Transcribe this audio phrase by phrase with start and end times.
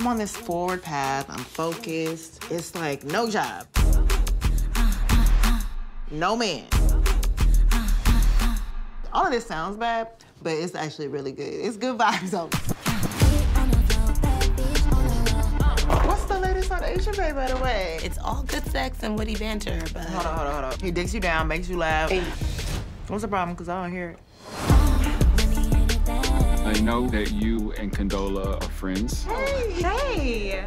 [0.00, 1.26] I'm on this forward path.
[1.28, 2.42] I'm focused.
[2.50, 3.66] It's like no job,
[6.10, 6.64] no man.
[9.12, 10.08] All of this sounds bad,
[10.42, 11.52] but it's actually really good.
[11.52, 12.48] It's good vibes on.
[16.08, 17.98] What's the latest on Asia Bay, by the way?
[18.02, 20.80] It's all good sex and witty banter, but Hold on, hold on, hold on.
[20.80, 22.10] He dicks you down, makes you laugh.
[23.08, 23.54] What's the problem?
[23.54, 24.18] Because I don't hear it.
[26.70, 29.24] I know that you and Condola are friends.
[29.24, 30.64] hey, Hey!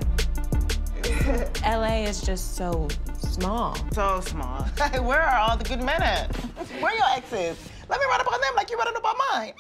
[1.64, 3.78] LA is just so small.
[3.94, 4.64] So small.
[5.02, 6.36] Where are all the good men at?
[6.82, 7.58] Where are your exes?
[7.88, 9.54] Let me run up on them like you running up on mine.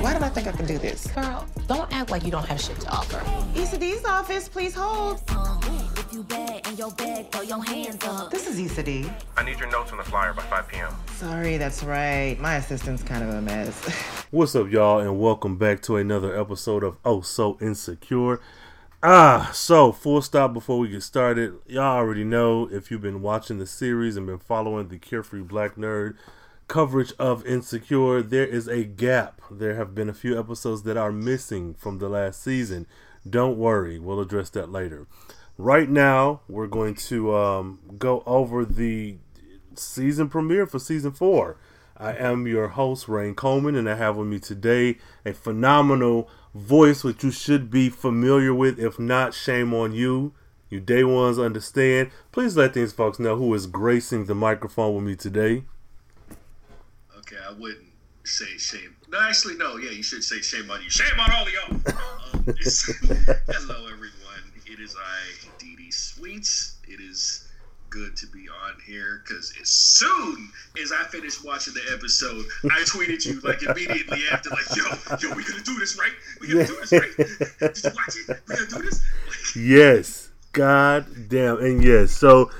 [0.00, 1.08] Why did I think I could do this?
[1.08, 3.20] Girl, don't act like you don't have shit to offer.
[3.58, 5.20] Issa D's office, please hold.
[6.10, 8.32] If you bad and your bag, throw your hands up.
[8.32, 9.08] This is Issa D.
[9.36, 10.92] I need your notes on the flyer by 5 p.m.
[11.06, 12.36] Sorry, that's right.
[12.40, 13.80] My assistant's kind of a mess.
[14.32, 18.40] What's up, y'all, and welcome back to another episode of Oh So Insecure.
[19.04, 21.54] Ah, so full stop before we get started.
[21.68, 25.76] Y'all already know if you've been watching the series and been following the Carefree Black
[25.76, 26.16] Nerd
[26.66, 29.40] coverage of Insecure, there is a gap.
[29.48, 32.88] There have been a few episodes that are missing from the last season.
[33.28, 35.06] Don't worry, we'll address that later.
[35.60, 39.18] Right now, we're going to um, go over the
[39.74, 41.58] season premiere for season four.
[41.98, 47.04] I am your host, Rain Coleman, and I have with me today a phenomenal voice
[47.04, 48.78] which you should be familiar with.
[48.78, 50.32] If not, shame on you.
[50.70, 52.10] You day ones understand.
[52.32, 55.64] Please let these folks know who is gracing the microphone with me today.
[57.18, 57.84] Okay, I wouldn't
[58.24, 58.96] say shame.
[59.10, 59.76] No, actually, no.
[59.76, 60.88] Yeah, you should say shame on you.
[60.88, 61.70] Shame on all of y'all.
[62.32, 62.44] um,
[63.46, 64.19] hello, everyone.
[64.70, 66.76] It is I, Dee Sweets.
[66.86, 67.48] It is
[67.88, 70.48] good to be on here because as soon
[70.80, 74.84] as I finished watching the episode, I tweeted you like immediately after, like, "Yo,
[75.28, 76.12] yo, we gonna do this, right?
[76.40, 77.16] We gonna do this, right?
[77.16, 78.40] Did you watch it?
[78.48, 82.12] We gonna do this?" Like, Yes, God damn, and yes.
[82.12, 82.52] So,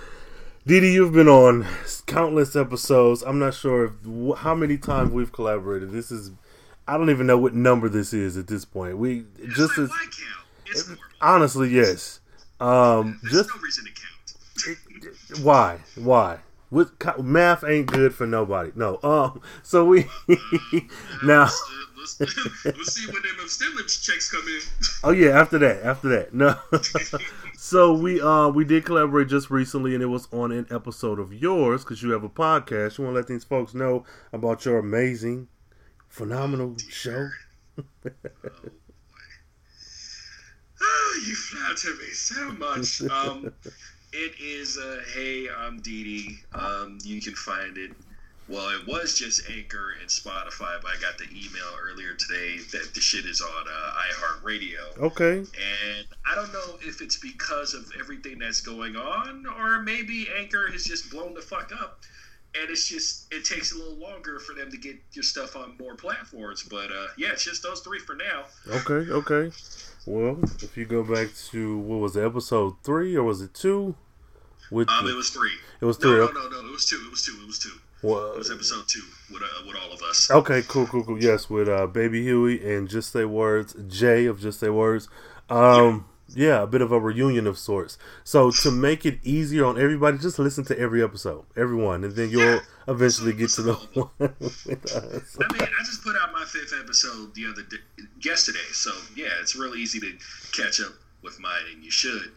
[0.67, 1.65] Didi, you've been on
[2.07, 3.23] countless episodes.
[3.23, 5.93] I'm not sure if, how many times we've collaborated.
[5.93, 6.33] This is,
[6.89, 8.99] I don't even know what number this is at this point.
[8.99, 9.91] We just like, as?
[10.71, 11.05] It's normal.
[11.21, 12.21] honestly, yes.
[12.61, 15.43] Um, There's just no reason to count.
[15.43, 16.39] why, why?
[16.71, 18.71] With math ain't good for nobody.
[18.77, 19.01] No.
[19.03, 19.41] Um.
[19.63, 20.07] So we
[21.25, 21.49] now.
[21.99, 24.61] Let's, let's, let's see when them stimulus checks come in.
[25.03, 26.33] Oh yeah, after that, after that.
[26.33, 26.57] No.
[27.57, 31.33] so we uh we did collaborate just recently, and it was on an episode of
[31.33, 32.99] yours because you have a podcast.
[32.99, 35.49] You want to let these folks know about your amazing,
[36.09, 37.29] phenomenal show.
[37.79, 37.85] Oh,
[41.27, 43.03] you flatter me so much.
[43.03, 43.53] Um,
[44.13, 46.39] it is uh, hey, I'm Dee Dee.
[46.53, 47.93] Um, you can find it.
[48.49, 52.95] Well, it was just Anchor and Spotify, but I got the email earlier today that
[52.95, 54.99] the shit is on uh, iHeartRadio.
[54.99, 55.39] Okay.
[55.39, 60.69] And I don't know if it's because of everything that's going on, or maybe Anchor
[60.73, 62.01] has just blown the fuck up.
[62.61, 65.77] And it's just, it takes a little longer for them to get your stuff on
[65.79, 66.65] more platforms.
[66.69, 68.47] But uh, yeah, it's just those three for now.
[68.69, 69.13] Okay.
[69.13, 69.57] Okay.
[70.07, 73.95] Well, if you go back to what was it, episode three or was it two?
[74.71, 75.53] With Um, it was three.
[75.81, 76.13] It was three.
[76.13, 76.35] no, okay.
[76.35, 76.69] no, no.
[76.69, 77.03] It was two.
[77.05, 77.37] It was two.
[77.41, 77.73] It was two.
[78.03, 79.03] Well, It was episode two
[79.33, 80.31] with uh, with all of us.
[80.31, 81.23] Okay, cool, cool, cool.
[81.23, 85.09] Yes, with uh, Baby Huey and Just Say Words, Jay of Just Say Words.
[85.51, 87.99] Um, yeah, a bit of a reunion of sorts.
[88.25, 92.31] So to make it easier on everybody, just listen to every episode, everyone, and then
[92.31, 92.61] you'll Yeah.
[92.89, 94.11] eventually get to the one.
[94.21, 97.77] I mean, I just put out my fifth episode the other day,
[98.21, 98.59] yesterday.
[98.73, 100.13] So yeah, it's real easy to
[100.53, 100.93] catch up
[101.23, 102.31] with mine, and you should,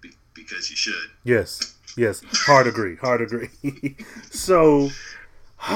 [0.00, 1.10] be, because you should.
[1.24, 3.48] Yes, yes, hard agree, hard agree.
[4.30, 4.90] so,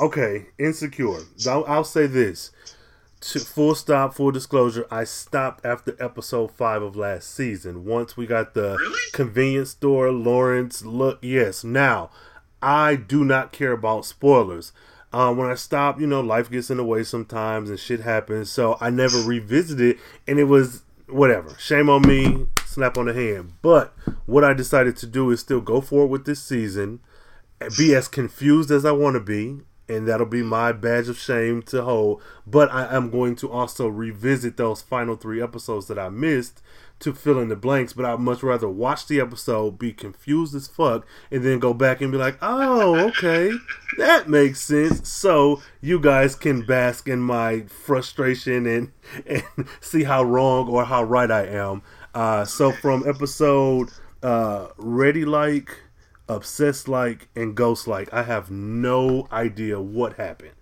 [0.00, 1.20] okay, insecure.
[1.48, 2.50] I'll, I'll say this.
[3.20, 4.86] To, full stop, full disclosure.
[4.90, 7.84] I stopped after episode five of last season.
[7.84, 8.98] Once we got the Really?
[9.12, 11.18] convenience store, Lawrence look.
[11.20, 12.10] Yes, now
[12.62, 14.72] I do not care about spoilers.
[15.12, 18.50] Uh, when I stop, you know, life gets in the way sometimes and shit happens.
[18.50, 19.98] So I never revisited,
[20.28, 21.56] and it was whatever.
[21.58, 22.46] Shame on me.
[22.66, 23.54] Slap on the hand.
[23.62, 23.92] But
[24.26, 27.00] what I decided to do is still go forward with this season,
[27.76, 31.62] be as confused as I want to be, and that'll be my badge of shame
[31.62, 32.22] to hold.
[32.46, 36.62] But I am going to also revisit those final three episodes that I missed
[37.00, 37.92] to fill in the blanks.
[37.92, 42.00] But I'd much rather watch the episode, be confused as fuck, and then go back
[42.00, 43.50] and be like, oh, okay,
[43.98, 45.08] that makes sense.
[45.08, 48.92] So you guys can bask in my frustration and,
[49.26, 51.82] and see how wrong or how right I am.
[52.14, 53.90] Uh, so from episode
[54.22, 55.70] uh, Ready Like
[56.28, 60.52] obsessed like and ghost like i have no idea what happened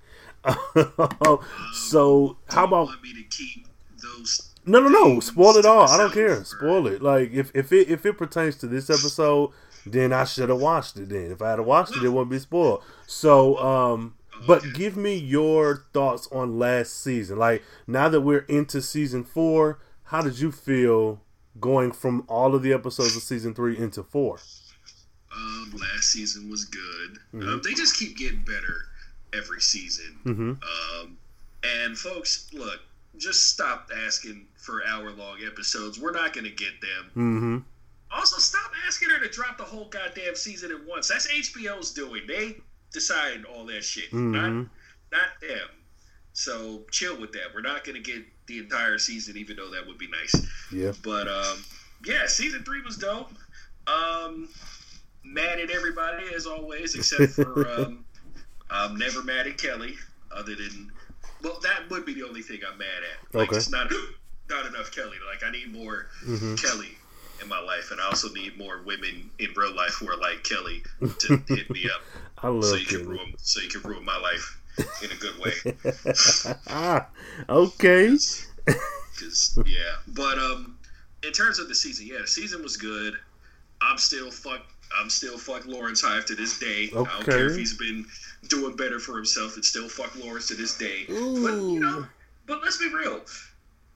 [1.72, 3.66] so how about want me to keep
[4.00, 4.52] those?
[4.64, 5.88] no no no spoil it all.
[5.88, 6.44] I don't care.
[6.44, 7.02] Spoil it.
[7.02, 9.50] Like if if it if it pertains to this episode,
[9.84, 11.08] then I should have watched it.
[11.08, 12.82] Then if I had watched it, it wouldn't be spoiled.
[13.06, 14.14] So um.
[14.46, 17.38] But give me your thoughts on last season.
[17.38, 21.22] Like now that we're into season four, how did you feel
[21.58, 24.38] going from all of the episodes of season three into four?
[25.36, 27.18] Um, last season was good.
[27.34, 27.48] Mm-hmm.
[27.48, 28.86] Um, they just keep getting better
[29.34, 30.16] every season.
[30.24, 30.50] Mm-hmm.
[31.02, 31.16] Um,
[31.64, 32.80] and folks, look,
[33.18, 36.00] just stop asking for hour long episodes.
[36.00, 37.10] We're not going to get them.
[37.10, 37.58] Mm-hmm.
[38.10, 41.08] Also, stop asking her to drop the whole goddamn season at once.
[41.08, 42.22] That's HBO's doing.
[42.26, 42.56] They
[42.92, 44.70] decide all that shit, not Mhm.
[45.12, 45.68] not them.
[46.32, 47.54] So chill with that.
[47.54, 50.34] We're not going to get the entire season, even though that would be nice.
[50.72, 50.92] Yeah.
[51.02, 51.64] But um,
[52.04, 53.30] yeah, season three was dope.
[53.86, 54.48] Um,
[55.26, 58.04] mad at everybody as always, except for um,
[58.70, 59.94] I'm never mad at Kelly.
[60.34, 60.90] Other than,
[61.42, 63.34] well, that would be the only thing I'm mad at.
[63.34, 63.56] Like, Okay.
[63.58, 63.90] it's not
[64.50, 65.16] not enough Kelly.
[65.30, 66.54] Like I need more Mm-hmm.
[66.56, 66.90] Kelly
[67.42, 70.42] in my life, and I also need more women in real life who are like
[70.42, 70.82] Kelly
[71.18, 72.00] to hit me up,
[72.42, 74.58] I love so you can ruin so you can ruin my life
[75.02, 75.52] in a good way.
[76.68, 77.06] ah,
[77.48, 78.08] okay.
[79.18, 80.78] Cause yeah, but um,
[81.22, 83.14] in terms of the season, yeah, the season was good.
[83.80, 84.62] I'm still fuck.
[84.98, 86.90] I'm still fuck Lawrence Hive to this day.
[86.92, 87.10] Okay.
[87.10, 88.04] I don't care if he's been
[88.48, 89.56] doing better for himself.
[89.58, 91.06] It's still fuck Lawrence to this day.
[91.10, 91.42] Ooh.
[91.42, 92.06] But you know,
[92.46, 93.20] but let's be real.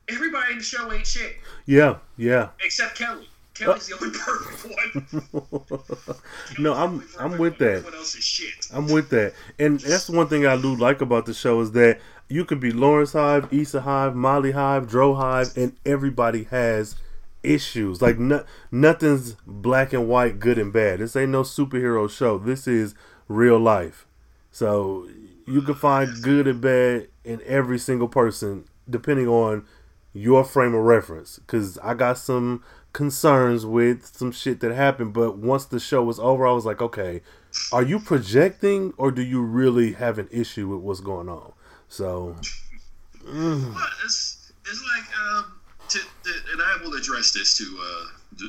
[0.09, 2.49] Everybody in the show ain't shit Yeah, yeah.
[2.65, 3.29] except Kelly.
[3.55, 6.17] Kelly's the only perfect one.
[6.59, 7.69] No, I'm- I'm with that.
[7.77, 8.67] Everyone else is shit.
[8.73, 12.01] I'm with that, and that's one thing I do like about the show is that
[12.29, 16.95] you could be Lawrence Hive, Issa Hive, Molly Hive, Dro Hive, and everybody has
[17.43, 18.03] issues.
[18.03, 21.01] Like no, nothing's black and white, good and bad.
[21.01, 22.39] This ain't no superhero show.
[22.39, 22.95] This is
[23.29, 24.07] real life.
[24.51, 25.09] So
[25.47, 29.67] you can find good and bad in every single person, depending on
[30.13, 31.39] your frame of reference.
[31.39, 36.19] Because I got some concerns with some shit that happened, but once the show was
[36.19, 37.23] over, I was like, okay,
[37.73, 41.53] are you projecting or do you really have an issue with what's going on?
[41.89, 42.37] So,
[43.25, 45.60] But it's it's like um,
[45.91, 46.01] to,
[46.53, 48.07] and I will address this to uh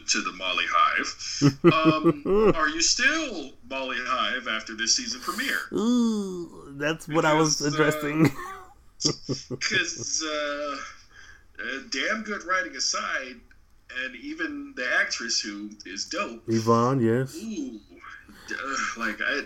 [0.08, 1.54] to the Molly Hive.
[1.74, 5.60] Um, are you still Molly Hive after this season premiere?
[5.74, 8.32] ooh, that's what I was addressing.
[9.50, 10.76] Because uh,
[11.64, 13.36] uh, damn good writing aside,
[14.04, 16.44] and even the actress who is dope.
[16.48, 17.36] Yvonne, yes.
[17.36, 17.80] Ooh,
[18.54, 19.42] uh, like I,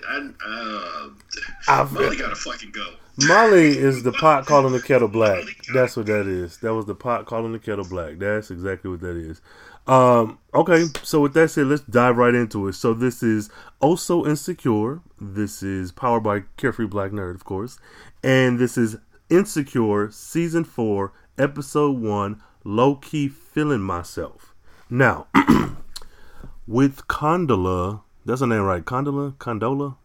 [1.67, 2.93] I uh, Molly gotta fucking go.
[3.17, 5.43] Molly is the pot calling the kettle black.
[5.73, 6.57] That's what that is.
[6.57, 8.17] That was the pot calling the kettle black.
[8.17, 9.41] That's exactly what that is.
[9.87, 12.73] Um, okay, so with that said, let's dive right into it.
[12.73, 13.49] So this is
[13.79, 15.01] Also Insecure.
[15.21, 17.79] This is powered by Carefree Black Nerd, of course.
[18.23, 18.97] And this is
[19.29, 24.55] Insecure Season 4, Episode 1, Low Key Feeling Myself.
[24.89, 25.27] Now,
[26.67, 28.83] with Condola, that's her name, right?
[28.83, 29.35] Condola?
[29.37, 29.95] Condola?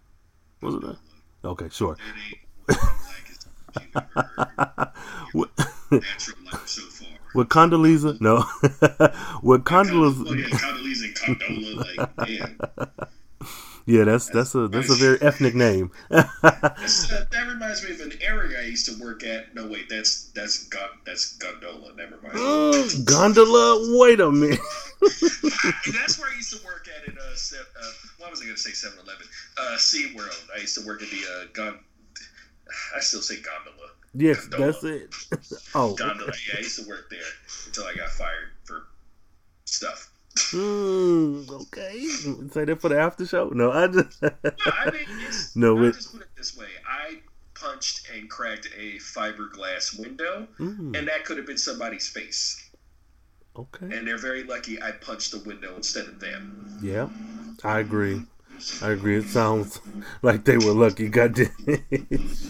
[0.62, 0.96] Was it that?
[1.44, 1.96] Okay, sure.
[2.68, 3.46] It ain't black as
[3.76, 4.10] you ever
[4.76, 4.88] heard.
[5.34, 5.48] With,
[5.90, 7.08] Natural life so far.
[7.34, 8.20] with Condoleezza?
[8.20, 8.44] No.
[8.62, 8.80] with
[9.42, 10.38] Well, Condoleezza.
[10.38, 12.58] yeah, Condoleezza and Condola, like, damn.
[13.86, 15.90] Yeah, that's that's a that's a very ethnic name.
[16.10, 19.52] Uh, that reminds me of an area I used to work at.
[19.54, 21.94] No, wait, that's that's Gon- that's Gondola.
[21.96, 22.34] Never mind.
[23.06, 23.98] Gondola.
[23.98, 24.60] Wait a minute.
[25.00, 27.08] that's where I used to work at.
[27.10, 27.34] In uh,
[28.30, 28.70] uh was I going to say?
[28.70, 29.26] 7-Eleven.
[29.58, 30.34] Uh, Sea World.
[30.56, 31.78] I used to work at the uh, gon.
[32.96, 33.90] I still say gondola.
[34.14, 34.72] Yes, Gondola.
[34.72, 35.62] that's it.
[35.74, 36.32] Oh, Gondola.
[36.48, 37.20] Yeah, I used to work there
[37.66, 38.82] until I got fired for
[39.64, 40.10] stuff.
[40.52, 42.00] mm, okay.
[42.52, 43.48] Say that for the after show.
[43.50, 44.20] No, I just.
[44.22, 44.30] No,
[44.66, 46.66] I mean, it's, No, it- just put it this way.
[46.88, 47.20] I
[47.54, 52.69] punched and cracked a fiberglass window, Mm, and that could have been somebody's face.
[53.56, 53.86] Okay.
[53.96, 56.78] And they're very lucky I punched the window instead of them.
[56.82, 57.08] Yeah,
[57.64, 58.22] I agree.
[58.82, 59.16] I agree.
[59.16, 59.80] It sounds
[60.22, 61.08] like they were lucky.
[61.08, 61.50] Goddamn.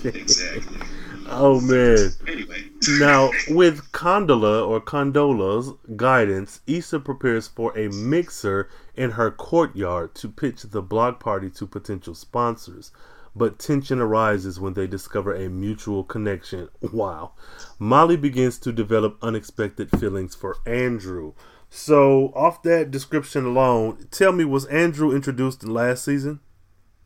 [0.02, 0.86] Exactly.
[1.28, 2.10] oh man.
[2.26, 2.64] Anyway,
[2.98, 10.28] Now, with Condola or Condola's guidance, Issa prepares for a mixer in her courtyard to
[10.28, 12.90] pitch the block party to potential sponsors.
[13.34, 16.68] But tension arises when they discover a mutual connection.
[16.92, 17.32] Wow.
[17.78, 21.34] Molly begins to develop unexpected feelings for Andrew.
[21.70, 26.40] So, off that description alone, tell me, was Andrew introduced in last season?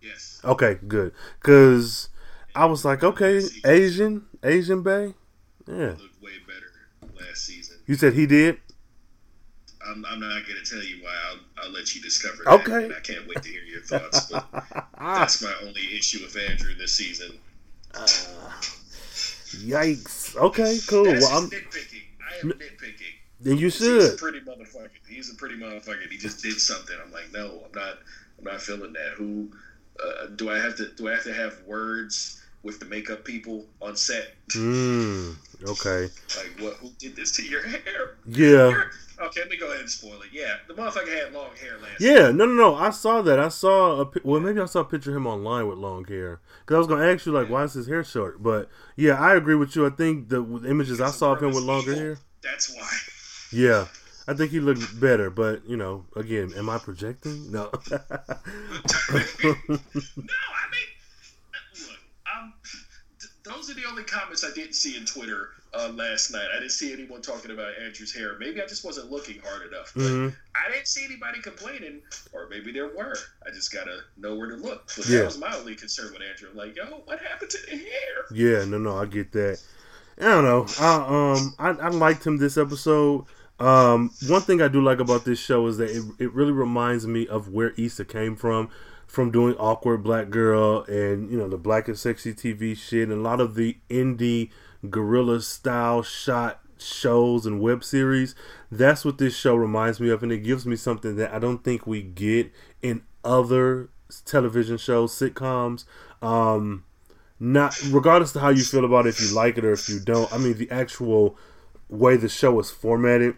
[0.00, 0.40] yes.
[0.44, 1.12] Okay, good.
[1.40, 2.08] Because
[2.54, 5.14] I was like, okay, Asian, Asian Bay?
[5.66, 5.96] Yeah.
[5.98, 7.76] Looked way better last season.
[7.86, 8.58] You said he did?
[9.86, 11.14] I'm, I'm not going to tell you why.
[11.30, 12.52] I'll, I'll let you discover that.
[12.68, 12.86] Okay.
[12.94, 14.26] I can't wait to hear your thoughts.
[14.30, 14.46] But
[14.98, 17.38] that's my only issue with Andrew this season.
[19.54, 20.36] Yikes.
[20.36, 21.04] Okay, cool.
[21.04, 21.50] That's Well, I'm.
[21.50, 22.02] nitpicking.
[22.20, 23.12] I am nitpicking.
[23.40, 24.00] Then you should.
[24.02, 24.90] He's a pretty motherfucker.
[25.08, 26.10] He's a pretty motherfucker.
[26.10, 26.96] He just did something.
[27.04, 27.98] I'm like, no, I'm not.
[28.38, 29.12] I'm not feeling that.
[29.16, 29.50] Who
[30.02, 30.88] uh, do I have to?
[30.96, 34.34] Do I have to have words with the makeup people on set?
[34.52, 35.36] Mm,
[35.68, 36.10] okay.
[36.36, 36.74] Like, what?
[36.76, 38.16] Who did this to your hair?
[38.26, 38.70] Yeah.
[38.70, 40.30] Your- Okay, let me go ahead and spoil it.
[40.32, 42.00] Yeah, the motherfucker had long hair last.
[42.00, 42.74] Yeah, no, no, no.
[42.74, 43.38] I saw that.
[43.38, 46.40] I saw a well, maybe I saw a picture of him online with long hair.
[46.60, 48.42] Because I was gonna ask you like, why is his hair short?
[48.42, 49.86] But yeah, I agree with you.
[49.86, 52.18] I think the images I saw of him with longer hair.
[52.42, 52.88] That's why.
[53.52, 53.86] Yeah,
[54.26, 55.30] I think he looked better.
[55.30, 57.52] But you know, again, am I projecting?
[57.52, 57.70] No.
[57.92, 58.00] No,
[59.78, 60.88] I mean,
[61.76, 61.98] look,
[62.34, 62.52] um,
[63.20, 66.46] th- those are the only comments I didn't see in Twitter uh, last night.
[66.54, 68.36] I didn't see anyone talking about Andrew's hair.
[68.38, 69.92] Maybe I just wasn't looking hard enough.
[69.94, 70.34] But Mhm.
[70.54, 72.00] I didn't see anybody complaining,
[72.32, 73.16] or maybe there were.
[73.46, 74.90] I just gotta know where to look.
[74.96, 75.18] But Yeah.
[75.20, 76.48] that was my only concern with Andrew.
[76.50, 78.24] I'm like, yo, what happened to the hair?
[78.32, 79.60] Yeah, no, no, I get that.
[80.20, 80.66] I don't know.
[80.78, 83.24] I um, I, I liked him this episode.
[83.60, 87.06] Um, one thing I do like about this show is that it, it really reminds
[87.06, 88.68] me of where Issa came from,
[89.14, 93.12] from doing awkward black girl and you know the black and sexy TV shit and
[93.12, 94.50] a lot of the indie
[94.90, 98.34] guerrilla style shot shows and web series.
[98.70, 101.64] That's what this show reminds me of, and it gives me something that I don't
[101.64, 102.52] think we get
[102.82, 103.90] in other
[104.24, 105.84] television shows, sitcoms.
[106.20, 106.84] Um,
[107.40, 110.00] not regardless of how you feel about it, if you like it or if you
[110.00, 110.32] don't.
[110.32, 111.36] I mean, the actual
[111.88, 113.36] way the show is formatted,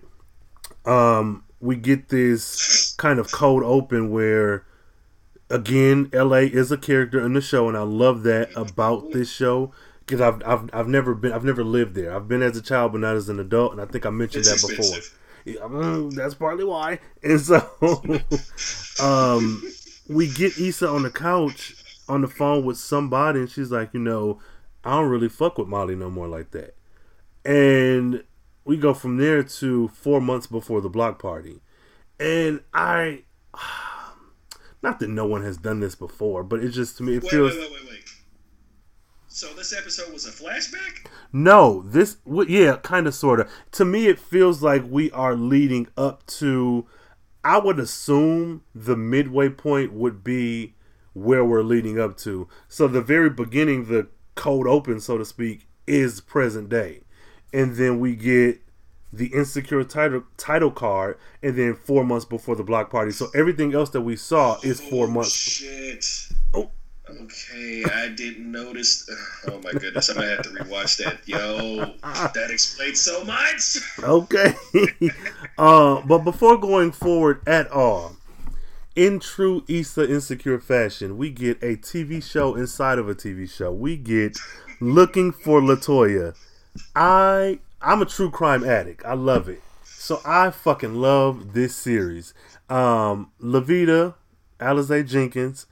[0.85, 4.66] um, we get this kind of cold open where,
[5.51, 9.73] again, LA is a character in the show, and I love that about this show
[10.01, 12.15] because I've, I've I've never been I've never lived there.
[12.15, 14.47] I've been as a child, but not as an adult, and I think I mentioned
[14.47, 14.99] It's that before.
[15.45, 16.99] Yeah, mm, that's partly why.
[17.23, 17.57] And so,
[19.03, 19.63] um,
[20.09, 21.77] we get Issa on the couch
[22.09, 24.41] on the phone with somebody, and she's like, you know,
[24.85, 26.75] I don't really fuck with Molly no more like that.
[27.45, 28.25] And
[28.65, 31.61] we go from there to four months before the block party,
[32.19, 33.23] and I,
[34.87, 37.31] not that no one has done this before, but it just to me it Wait,
[37.31, 38.11] feels wait, wait, wait, wait.
[39.27, 41.09] So this episode was a flashback?
[41.33, 43.51] No, this w- yeah, kind of sort of.
[43.73, 46.87] To me, it feels like we are leading up to.
[47.43, 50.75] I would assume the midway point would be
[51.15, 52.49] where we're leading up to.
[52.69, 57.03] So the very beginning, the cold open, so to speak, is present day,
[57.53, 58.63] and then we get
[59.13, 63.13] the insecure title title card, and then four months before the block party.
[63.13, 65.33] So everything else that we saw is four Oh, months.
[65.33, 66.29] Shit.
[66.55, 66.71] Oh.
[67.09, 69.09] Okay, I didn't notice.
[69.49, 71.21] Oh my goodness, I might have to rewatch that.
[71.25, 73.77] Yo, that explains so much.
[74.03, 74.55] Okay.
[75.59, 78.17] uh, but before going forward at all,
[78.97, 83.71] in true Issa Insecure fashion, we get a TV show inside of a TV show.
[83.73, 84.37] We get
[84.81, 86.35] Looking for Latoya.
[86.97, 89.07] I I'm a true crime addict.
[89.07, 89.63] I love it.
[89.85, 92.35] So I fucking love this series.
[92.69, 94.15] Um Lavita
[94.59, 95.67] Alize Jenkins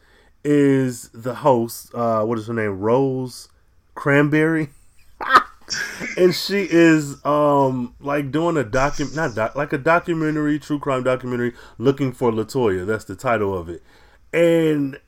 [0.44, 1.92] is the host.
[1.92, 2.78] Uh what is her name?
[2.78, 3.48] Rose
[3.96, 4.68] Cranberry.
[6.16, 11.02] and she is um like doing a docu not doc like a documentary true crime
[11.02, 13.82] documentary looking for latoya that's the title of it
[14.30, 15.00] and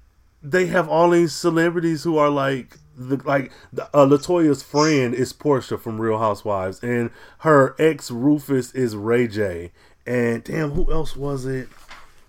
[0.42, 5.32] they have all these celebrities who are like the like the, uh, latoya's friend is
[5.32, 7.10] portia from real housewives and
[7.40, 9.70] her ex rufus is ray j
[10.06, 11.68] and damn who else was it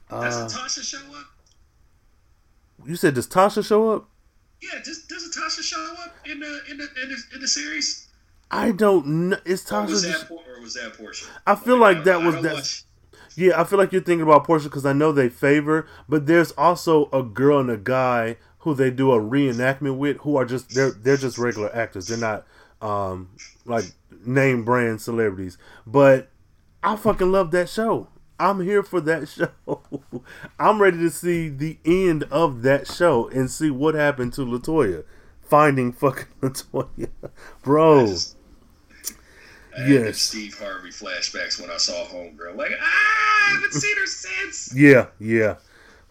[0.10, 1.26] Does uh Natasha show up?
[2.86, 4.10] you said does tasha show up
[4.62, 8.08] Yeah, does, does Natasha show up in the in the in the, in the series?
[8.52, 11.26] i don't know is Or was tasha that or was that Portia?
[11.46, 12.54] I feel like I- that I was don't that.
[12.56, 12.84] watch-
[13.36, 16.52] Yeah, I feel like you're thinking about Portia because I know they favor, but there's
[16.54, 20.74] also a girl and a guy who they do a reenactment with who are just
[20.74, 22.08] they're they're just regular actors.
[22.08, 22.46] They're not
[22.82, 23.30] um
[23.66, 23.86] like
[24.26, 25.58] name brand celebrities.
[25.86, 26.30] But
[26.84, 28.08] I fucking love that show.
[28.40, 29.28] I'm here for that
[29.68, 29.82] show.
[30.60, 35.04] I'm ready to see the end of that show and see what happened to Latoya.
[35.42, 37.10] Finding fucking Latoya.
[37.64, 38.16] Bro.
[39.78, 40.18] I Yes.
[40.18, 42.56] Steve Harvey flashbacks when I saw Homegirl.
[42.56, 44.74] Like, ah, I haven't seen her since.
[44.76, 45.58] Yeah, yeah.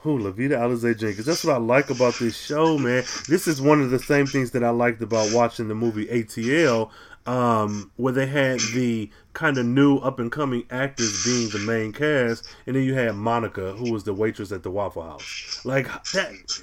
[0.07, 1.27] Who Lavita Alize Jenkins.
[1.27, 3.03] That's what I like about this show, man.
[3.27, 6.91] This is one of the same things that I liked about watching the movie ATL,
[7.27, 11.93] um, where they had the kind of new up and coming actors being the main
[11.93, 15.61] cast, and then you had Monica, who was the waitress at the Waffle House.
[15.65, 16.63] Like that.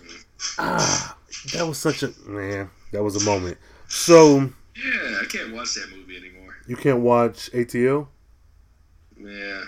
[0.57, 1.17] Ah,
[1.53, 2.69] that was such a man.
[2.93, 3.57] That was a moment.
[3.89, 4.37] So
[4.73, 6.55] Yeah, I can't watch that movie anymore.
[6.65, 8.07] you can't watch ATL.
[9.17, 9.63] Yeah,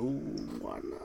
[0.00, 1.01] Ooh, why not?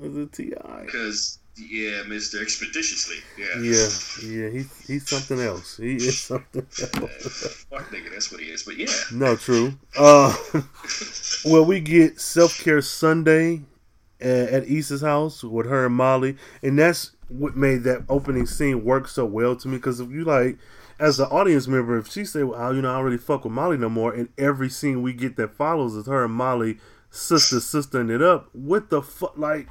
[0.00, 0.82] Was it T.I.?
[0.84, 3.16] because Yeah, Mister Expeditiously.
[3.38, 3.46] Yeah.
[3.60, 3.88] Yeah,
[4.26, 5.76] yeah, he's he's something else.
[5.76, 7.64] He is something else.
[7.70, 8.62] Fuck nigga, that's what he is.
[8.62, 9.74] But yeah, No, true.
[9.96, 10.34] Uh,
[11.44, 13.62] well, we get self care Sunday
[14.20, 18.84] at, at Issa's house with her and Molly, and that's what made that opening scene
[18.84, 19.76] work so well to me.
[19.76, 20.58] Because if you like,
[20.98, 23.52] as an audience member, if she say, "Well, you know, I don't really fuck with
[23.52, 26.78] Molly no more," and every scene we get that follows is her and Molly
[27.10, 29.68] sister sistering it up, what the fuck, like.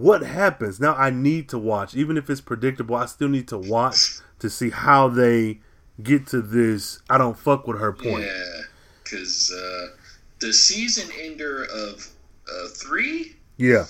[0.00, 0.94] What happens now?
[0.94, 2.96] I need to watch, even if it's predictable.
[2.96, 5.60] I still need to watch to see how they
[6.02, 7.00] get to this.
[7.08, 8.24] I don't fuck with her point.
[8.24, 8.60] yeah,
[9.02, 9.96] because uh,
[10.40, 12.08] the season ender of
[12.46, 13.86] uh, three, Yeah.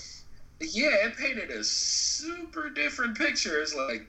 [0.61, 3.61] yeah, it painted a super different picture.
[3.61, 4.07] It's like,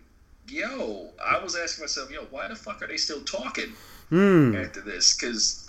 [0.48, 3.74] yo, I was asking myself, yo, why the fuck are they still talking
[4.10, 4.56] Hmm.
[4.56, 5.18] after this?
[5.18, 5.67] Because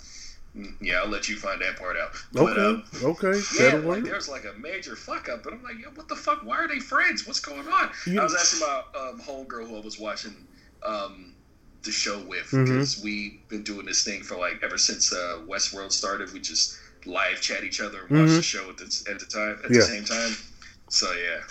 [0.81, 2.11] yeah, I'll let you find that part out.
[2.33, 2.61] But, Okay.
[2.61, 3.41] um, okay.
[3.59, 6.43] Yeah, like there's like a major fuck up, but I'm like, yo, what the fuck?
[6.43, 7.25] Why are they friends?
[7.27, 7.91] What's going on?
[8.05, 10.35] You- I was asking my um, homegirl who I was watching
[10.85, 11.33] um,
[11.83, 15.91] the show with because we've been doing this thing for like ever since uh, Westworld
[15.91, 16.33] started.
[16.33, 18.35] We just live chat each other and watch Mhm.
[18.37, 19.77] the show at the, at the time at Yeah.
[19.77, 20.35] the same time.
[20.89, 21.41] So yeah,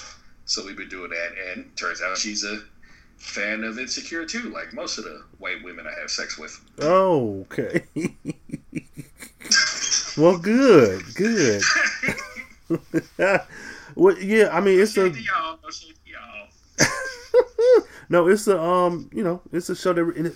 [0.44, 2.60] so we've been doing that, and turns out she's a
[3.16, 6.60] fan of Insecure too, like most of the white women I have sex with.
[6.80, 7.84] Oh, okay.
[10.18, 11.62] well, good, good.
[13.94, 14.48] well, yeah.
[14.52, 17.82] I mean, it's a y'all, no shade to y'all.
[18.08, 20.34] no, it's a um, you know, it's a show that and it,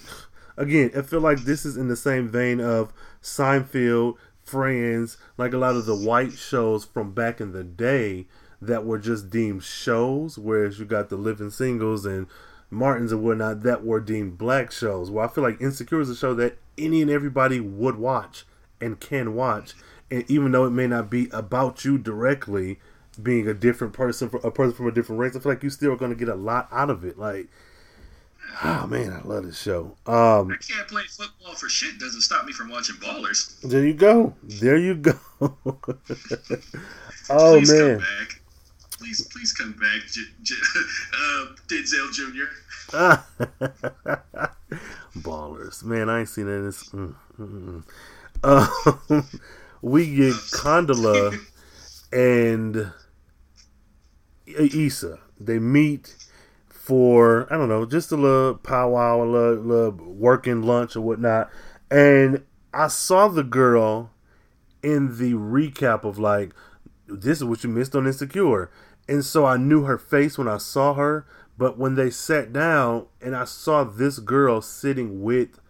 [0.57, 5.59] again, I feel like this is in the same vein of Seinfeld, Friends, like a
[5.59, 8.27] lot of the white shows from back in the day
[8.61, 12.27] that were just deemed shows, whereas you got the Living Singles and
[12.71, 15.11] Martins and whatnot that were deemed black shows.
[15.11, 18.47] Well, I feel like Insecure is a show that any and everybody would watch
[18.83, 19.73] and can watch,
[20.11, 22.79] and even though it may not be about you directly,
[23.23, 25.93] being a different person, a person from a different race, I feel like you still
[25.93, 27.19] are going to get a lot out of it.
[27.19, 27.49] Like,
[28.63, 29.97] oh man, I love this show.
[30.07, 31.99] Um, I can't play football for shit.
[31.99, 33.61] Doesn't stop me from watching Ballers.
[33.63, 35.19] there you go, there you go.
[35.41, 35.57] oh
[37.59, 38.39] please man, come back.
[38.99, 40.55] Please, please come back, J- J-
[41.15, 42.45] uh, Denzel Jr.
[45.19, 46.53] ballers, man, I ain't seen that.
[46.53, 47.83] in This, mm, mm, mm.
[48.45, 48.69] Um,
[49.83, 51.39] we get Condola
[52.13, 52.93] and
[54.47, 55.19] Issa.
[55.41, 56.17] They meet
[56.69, 61.51] for I don't know, just a little powwow, a little, little working lunch or whatnot.
[61.91, 62.43] And
[62.75, 64.11] I saw the girl
[64.83, 66.53] in the recap of like,
[67.07, 68.71] this is what you missed on Insecure.
[69.09, 71.27] And so I knew her face when I saw her,
[71.57, 75.61] but when they sat down and I saw this girl sitting with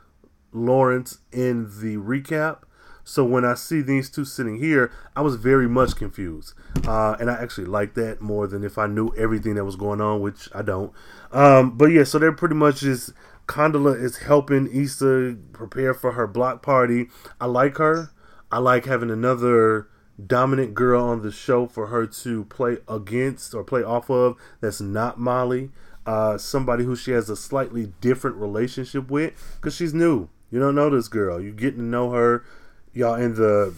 [0.53, 2.63] Lawrence in the recap.
[3.05, 6.55] So when I see these two sitting here, I was very much confused,
[6.87, 10.01] uh, and I actually like that more than if I knew everything that was going
[10.01, 10.93] on, which I don't.
[11.33, 13.13] Um, but yeah, so they're pretty much just
[13.47, 17.09] Condola is helping Issa prepare for her block party.
[17.41, 18.11] I like her.
[18.51, 19.89] I like having another
[20.25, 24.37] dominant girl on the show for her to play against or play off of.
[24.61, 25.71] That's not Molly.
[26.07, 30.29] Uh, somebody who she has a slightly different relationship with because she's new.
[30.53, 31.41] You don't know this girl.
[31.41, 32.45] You're getting to know her.
[32.93, 33.75] Y'all in the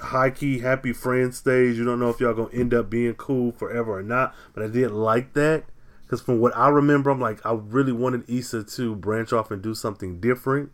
[0.00, 1.76] high key happy friend stage.
[1.76, 4.34] You don't know if y'all gonna end up being cool forever or not.
[4.52, 5.64] But I didn't like that
[6.02, 9.62] because from what I remember, I'm like I really wanted Issa to branch off and
[9.62, 10.72] do something different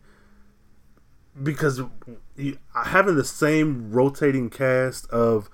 [1.41, 1.81] because
[2.35, 5.49] you- having the same rotating cast of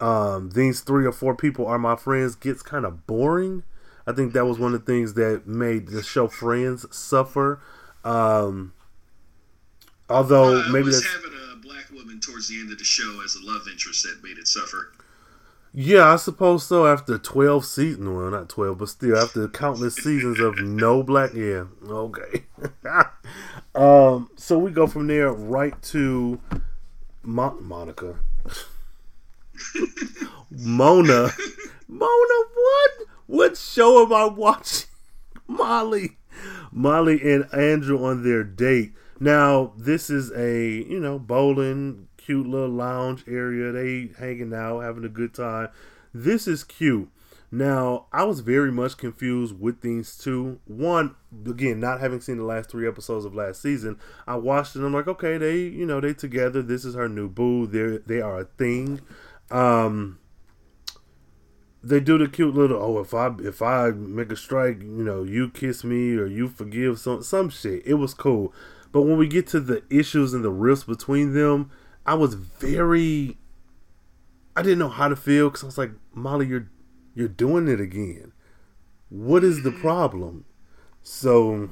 [0.00, 3.62] um, these three or four people are my friends gets kind of boring.
[4.06, 7.60] I think that was one of the things that made the show Friends suffer.
[8.04, 8.72] Um,
[10.08, 13.20] although Uh, maybe was that's having a black woman towards the end of the show
[13.24, 14.92] as a love interest that made it suffer.
[15.72, 16.86] yeah, I suppose so.
[16.86, 21.64] After twelve seasons, well, not twelve, but still after countless seasons of no black, yeah,
[21.86, 22.44] okay.
[23.74, 26.40] um, so we go from there right to
[27.22, 28.18] Mo- Monica,
[30.50, 31.30] Mona,
[31.88, 32.38] Mona.
[32.54, 32.90] What?
[33.26, 34.88] What show am I watching?
[35.48, 36.16] Molly,
[36.72, 38.92] Molly and Andrew on their date.
[39.18, 43.72] Now, this is a you know bowling, cute little lounge area.
[43.72, 45.68] They hanging out, having a good time.
[46.12, 47.10] This is cute.
[47.50, 50.60] Now, I was very much confused with these two.
[50.66, 51.14] One,
[51.46, 54.80] again, not having seen the last three episodes of last season, I watched it.
[54.80, 56.60] and I'm like, okay, they, you know, they together.
[56.60, 57.66] This is her new boo.
[57.66, 59.00] They they are a thing.
[59.50, 60.18] Um,
[61.82, 65.22] they do the cute little oh if I if I make a strike, you know,
[65.22, 67.86] you kiss me or you forgive some some shit.
[67.86, 68.52] It was cool.
[68.96, 71.70] But when we get to the issues and the rifts between them,
[72.06, 73.36] I was very
[74.56, 76.70] I didn't know how to feel cuz I was like, "Molly, you're
[77.14, 78.32] you're doing it again."
[79.10, 80.46] What is the problem?
[81.02, 81.68] So,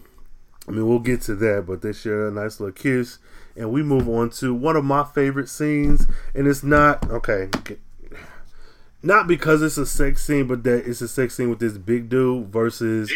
[0.68, 3.16] I mean, we'll get to that, but they share a nice little kiss,
[3.56, 7.48] and we move on to one of my favorite scenes, and it's not okay.
[9.02, 12.10] Not because it's a sex scene, but that it's a sex scene with this big
[12.10, 13.10] dude versus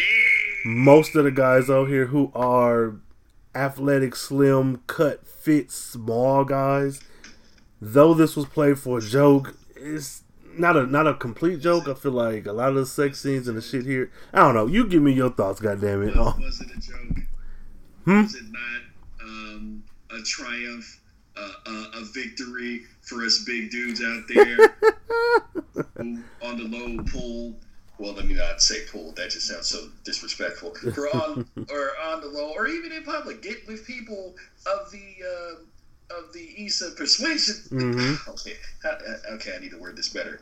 [0.65, 2.95] most of the guys out here who are
[3.55, 7.01] athletic, slim, cut, fit, small guys.
[7.81, 10.23] Though this was played for a joke, it's
[10.57, 11.87] not a not a complete joke.
[11.87, 14.11] I feel like a lot of the sex scenes and the shit here.
[14.33, 14.67] I don't know.
[14.67, 16.15] You give me your thoughts, goddamn it.
[16.15, 17.17] Was, Oh, was it a joke?
[18.05, 18.21] Hmm?
[18.23, 18.81] Was it not
[19.23, 20.99] um, a triumph,
[21.37, 24.57] uh, a, a victory for us big dudes out there
[25.97, 27.55] who on the low pull?
[27.99, 29.11] Well, let me not say pull.
[29.11, 30.73] That just sounds so disrespectful.
[30.95, 34.35] For on or on the low, or even in public, get with people
[34.65, 37.55] of the uh, of the Issa persuasion.
[37.69, 38.27] Mhm.
[38.29, 40.39] Okay, uh, okay, I need to word this better.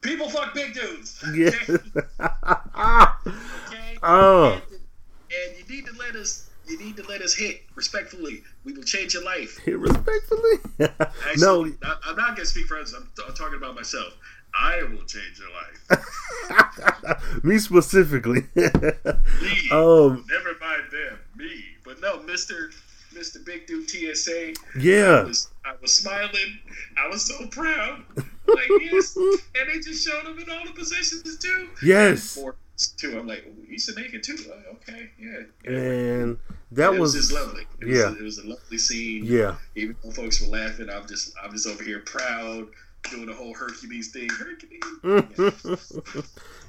[0.00, 1.22] People fuck big dudes.
[1.34, 1.50] yeah.
[1.68, 1.76] Okay.
[4.02, 4.52] Oh.
[4.54, 6.48] And, and you need to let us.
[6.70, 8.44] You need to let us hit respectfully.
[8.64, 9.58] We will change your life.
[9.58, 11.74] Hit Respectfully, Actually, no.
[11.82, 12.94] I, I'm not gonna speak for others.
[12.94, 14.16] I'm, I'm talking about myself.
[14.54, 17.44] I will change your life.
[17.44, 18.42] me specifically.
[18.54, 19.70] Me.
[19.72, 21.18] um, Never mind them.
[21.36, 21.64] Me.
[21.84, 22.70] But no, Mister
[23.14, 24.50] Mister Big Dude TSA.
[24.50, 25.24] I yeah.
[25.24, 26.60] was I was smiling.
[26.96, 28.04] I was so proud.
[28.46, 31.68] Like yes, and they just showed him in all the positions too.
[31.82, 32.34] Yes.
[32.34, 32.54] Four
[32.96, 33.18] two.
[33.18, 34.36] I'm like, oh, he's a naked too.
[34.50, 35.72] Uh, okay, yeah.
[35.72, 36.38] And
[36.72, 37.66] that was, was, just lovely.
[37.80, 38.12] It was, yeah.
[38.12, 39.24] it was a lovely scene.
[39.24, 39.56] yeah.
[39.74, 42.68] Even though folks were laughing, I'm just I'm just over here proud,
[43.10, 44.28] doing the whole Hercules thing.
[45.02, 45.92] Hercules.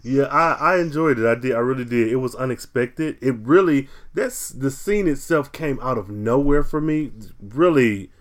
[0.04, 1.28] yeah, I, I enjoyed it.
[1.28, 1.54] I did.
[1.54, 2.08] I really did.
[2.08, 3.18] It was unexpected.
[3.22, 7.12] It really that's the scene itself came out of nowhere for me.
[7.40, 8.12] Really,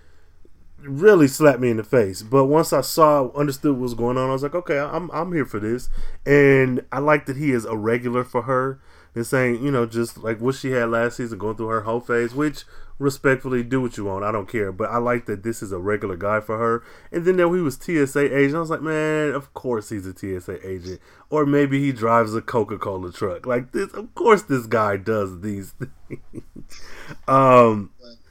[0.80, 2.22] really slapped me in the face.
[2.22, 5.32] But once I saw, understood what was going on, I was like, okay, I'm I'm
[5.32, 5.88] here for this.
[6.26, 8.80] And I like that he is a regular for her.
[9.14, 12.00] And saying, you know, just like what she had last season, going through her whole
[12.00, 12.64] phase, which
[13.00, 14.24] respectfully do what you want.
[14.24, 14.70] I don't care.
[14.70, 16.84] But I like that this is a regular guy for her.
[17.10, 18.54] And then there he was TSA agent.
[18.54, 21.00] I was like, man, of course he's a TSA agent.
[21.30, 23.46] Or maybe he drives a Coca Cola truck.
[23.46, 25.72] Like this of course this guy does these
[26.08, 26.44] things.
[27.26, 27.90] um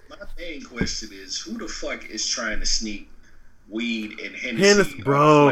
[0.10, 3.10] my main question is, who the fuck is trying to sneak
[3.68, 4.68] weed and Hennessy?
[4.68, 5.52] Hennessy, bro.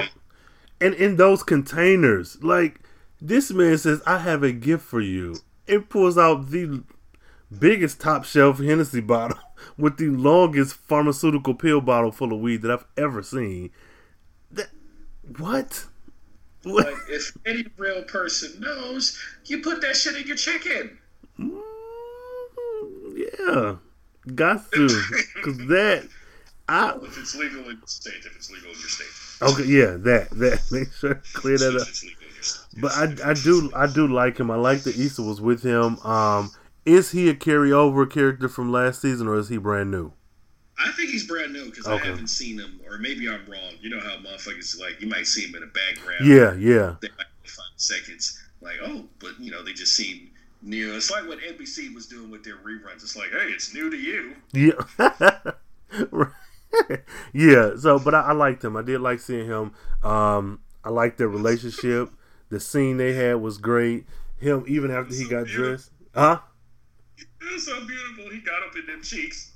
[0.79, 2.81] and in those containers, like
[3.21, 5.37] this man says, I have a gift for you.
[5.65, 6.83] It pulls out the
[7.57, 9.39] biggest top shelf Hennessy bottle
[9.77, 13.71] with the longest pharmaceutical pill bottle full of weed that I've ever seen.
[14.51, 14.69] That
[15.37, 15.85] what?
[16.63, 16.85] What?
[16.85, 20.97] Like, if any real person knows, you put that shit in your chicken.
[21.39, 21.61] Mm,
[23.15, 23.75] yeah,
[24.35, 24.87] got to,
[25.43, 26.07] cause that
[26.69, 29.07] I If it's legal in your state, if it's legal in your state.
[29.41, 31.87] okay yeah that that make sure clear that up.
[32.79, 34.51] But I, I do I do like him.
[34.51, 35.97] I like that Issa was with him.
[35.99, 36.51] Um,
[36.85, 40.13] is he a carryover character from last season or is he brand new?
[40.79, 42.03] I think he's brand new because Okay.
[42.03, 43.73] I haven't seen him, or maybe I'm wrong.
[43.81, 46.25] You know how motherfuckers like you might see him in a background.
[46.25, 50.29] Yeah, yeah, They might be five seconds, like oh, but you know they just seem
[50.61, 50.95] new.
[50.95, 52.97] It's like what NBC was doing with their reruns.
[52.97, 54.35] It's like, hey, it's new to you.
[54.53, 55.51] yeah,
[57.33, 57.71] yeah.
[57.77, 58.77] So, but I, I liked him.
[58.77, 59.71] I did like seeing him.
[60.03, 62.11] Um, I liked their relationship.
[62.49, 64.05] The scene they had was great.
[64.37, 65.65] Him even after he So got beautiful.
[65.69, 66.39] dressed, huh?
[67.17, 68.29] It was so beautiful.
[68.31, 69.51] He got up in them cheeks.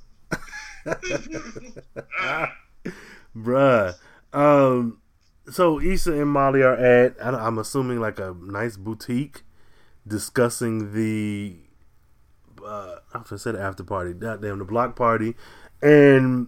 [2.19, 2.51] Ah,
[3.35, 3.95] Bruh.
[4.33, 4.99] Um,
[5.49, 9.43] so Issa and Molly are at, I don't- I'm assuming like a nice boutique
[10.07, 11.57] discussing the,
[12.65, 15.35] uh, I was gonna say the after party, goddamn, the block party.
[15.81, 16.47] And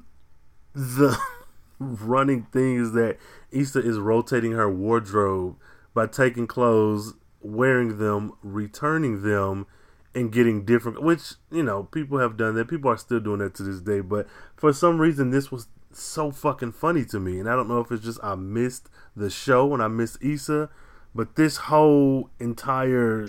[0.73, 1.17] the
[1.79, 3.17] running thing is that
[3.51, 5.57] Issa is rotating her wardrobe
[5.93, 9.67] by taking clothes, wearing them, returning them,
[10.15, 12.67] and getting different which you know people have done that.
[12.67, 13.99] People are still doing that to this day.
[13.99, 17.39] But for some reason this was so fucking funny to me.
[17.39, 20.69] And i don't know if it's just i missed the show and i missed Issa
[21.15, 23.27] but this whole entire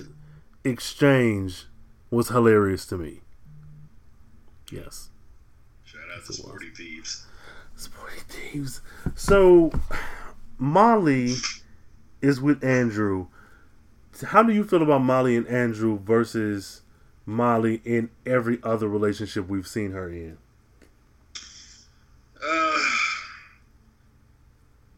[0.64, 1.66] exchange
[2.10, 3.20] was hilarious to me.
[4.70, 5.10] Yes.
[5.84, 7.26] Shout out to Sporty Thieves.
[7.76, 8.80] Sporty Thieves.
[9.14, 9.70] So,
[10.58, 11.34] Molly
[12.24, 13.26] is with Andrew.
[14.26, 16.82] How do you feel about Molly and Andrew versus
[17.26, 20.38] Molly in every other relationship we've seen her in?
[22.42, 22.78] Uh,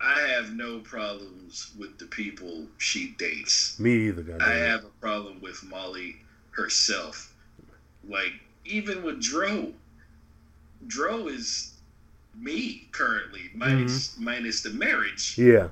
[0.01, 3.79] I have no problems with the people she dates.
[3.81, 6.17] Me either, I have a problem with Molly
[6.51, 7.35] herself.
[8.09, 8.35] Like,
[8.65, 9.73] even with Dro,
[10.87, 11.73] Dro is
[12.39, 15.37] me currently, minus, minus the marriage.
[15.39, 15.69] Yeah,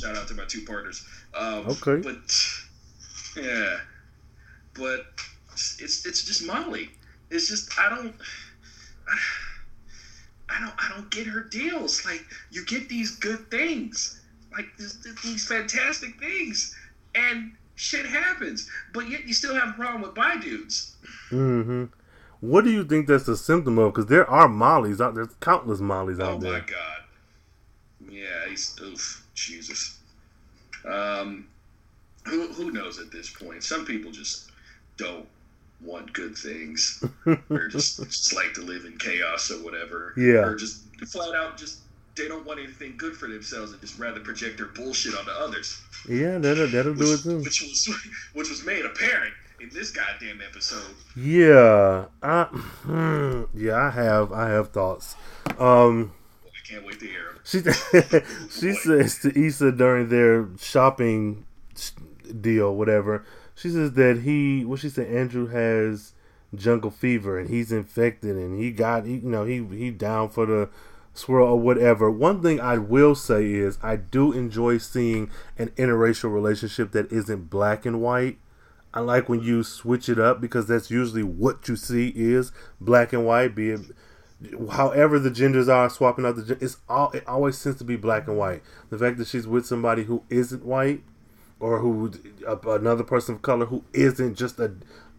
[0.00, 1.04] Shout out to my two partners.
[1.34, 1.96] Um, Okay.
[1.96, 2.16] But
[3.36, 3.78] yeah,
[4.74, 5.06] but
[5.78, 6.90] it's it's just Molly.
[7.30, 8.14] It's just I don't.
[10.48, 12.04] I, don't I don't get her deals.
[12.04, 14.20] Like you get these good things,
[14.52, 16.74] like this, these fantastic things,
[17.14, 18.68] and shit happens.
[18.92, 20.96] But yet you still have a problem with bi dudes.
[21.30, 21.84] Mm-hmm.
[22.40, 23.92] What do you think that's a symptom of?
[23.92, 26.50] Because there are mollies out there's countless mollies out there.
[26.50, 27.02] Oh my god.
[28.08, 29.98] Yeah, he's oof, Jesus.
[30.84, 31.46] Um,
[32.24, 33.62] who who knows at this point?
[33.62, 34.50] Some people just
[34.96, 35.26] don't
[35.80, 37.04] want good things,
[37.50, 40.12] or just just like to live in chaos or whatever.
[40.16, 40.44] Yeah.
[40.44, 41.78] Or just flat out just
[42.16, 45.80] they don't want anything good for themselves and just rather project their bullshit onto others.
[46.08, 47.38] Yeah, that'll that'll do it Which, too.
[47.38, 47.88] which was
[48.32, 50.94] which was made apparent in this goddamn episode.
[51.14, 55.14] Yeah, I, hmm, yeah, I have I have thoughts.
[55.58, 56.12] Um,
[56.68, 57.60] can't wait to hear she
[58.50, 61.46] she says to Issa during their shopping
[62.40, 63.24] deal, whatever.
[63.54, 66.12] She says that he, what she said, Andrew has
[66.54, 70.46] jungle fever and he's infected and he got, he, you know, he he down for
[70.46, 70.68] the
[71.14, 72.10] swirl or whatever.
[72.10, 77.48] One thing I will say is I do enjoy seeing an interracial relationship that isn't
[77.50, 78.38] black and white.
[78.92, 83.12] I like when you switch it up because that's usually what you see is black
[83.12, 83.54] and white.
[83.54, 83.80] Be it
[84.70, 88.28] however the genders are, swapping out the it's all it always seems to be black
[88.28, 88.62] and white.
[88.90, 91.02] The fact that she's with somebody who isn't white
[91.58, 92.12] or who
[92.46, 94.74] uh, another person of color who isn't just a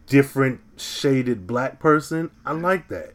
[0.06, 3.14] different shaded black person, I like that.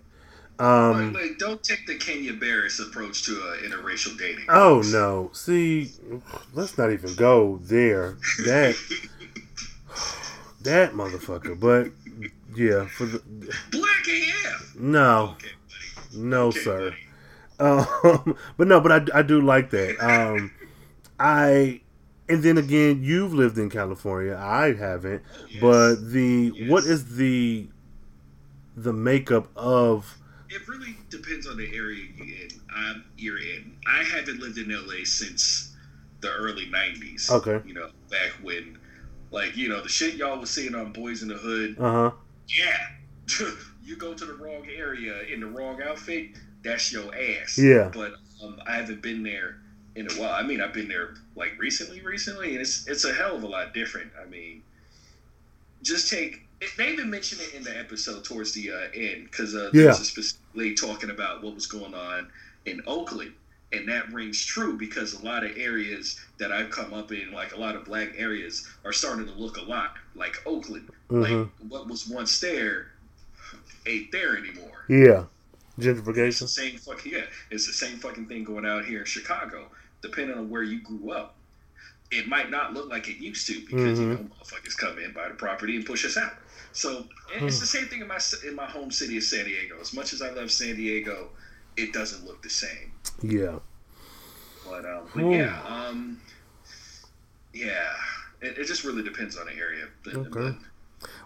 [0.58, 4.44] Um, like, like, don't take the Kenya Barris approach to uh, interracial dating.
[4.48, 5.90] oh no, see,
[6.52, 8.18] let's not even go there.
[8.44, 8.76] That
[10.62, 11.90] that motherfucker, but
[12.54, 13.22] yeah, for the
[13.70, 14.76] Black AF.
[14.76, 15.36] no.
[15.36, 15.48] Okay.
[16.14, 16.94] No, sir.
[17.58, 20.02] Um, but no, but I, I do like that.
[20.02, 20.50] Um,
[21.18, 21.80] I
[22.28, 24.36] and then again, you've lived in California.
[24.36, 25.22] I haven't.
[25.60, 27.68] But the what is the
[28.76, 30.18] the makeup of?
[30.48, 32.48] It really depends on the area you're in.
[32.74, 33.76] I'm, you're in.
[33.86, 35.74] I haven't lived in LA since
[36.20, 37.30] the early '90s.
[37.30, 37.66] Okay.
[37.66, 38.78] You know, back when,
[39.30, 41.76] like, you know, the shit y'all was seeing on Boys in the Hood.
[41.78, 42.10] Uh huh.
[42.48, 43.46] Yeah,
[43.84, 46.30] you go to the wrong area in the wrong outfit,
[46.62, 47.58] that's your ass.
[47.58, 47.90] Yeah.
[47.92, 49.58] But um, I haven't been there
[49.96, 50.32] in a while.
[50.32, 53.46] I mean, I've been there like recently, recently, and it's it's a hell of a
[53.46, 54.10] lot different.
[54.20, 54.62] I mean,
[55.82, 56.46] just take.
[56.76, 59.92] They even mentioned it in the episode towards the uh, end because uh, Yeah.
[59.92, 62.30] specifically talking about what was going on
[62.66, 63.32] in Oakland.
[63.72, 67.52] And that rings true because a lot of areas that I've come up in, like
[67.52, 70.90] a lot of black areas, are starting to look a lot like Oakland.
[71.08, 71.50] Like Mhm.
[71.68, 72.91] what was once there
[73.86, 74.84] ain't there anymore.
[74.88, 75.24] Yeah.
[75.78, 76.48] Gentrification.
[76.48, 77.24] same fucking yeah.
[77.50, 79.66] It's the same fucking thing going out here in Chicago.
[80.02, 81.36] Depending on where you grew up,
[82.10, 85.28] it might not look like it used to because you know motherfuckers come in buy
[85.28, 86.32] the property and push us out.
[86.72, 89.76] So it's the same thing in my in my home city of San Diego.
[89.80, 91.30] As much as I love San Diego,
[91.76, 92.92] it doesn't look the same.
[93.22, 93.58] Yeah.
[94.68, 95.30] But um, but Hmm.
[95.32, 96.20] yeah, um,
[97.52, 97.92] yeah.
[98.40, 99.86] It, it just really depends on the area.
[100.04, 100.28] But, Okay.
[100.30, 100.54] but,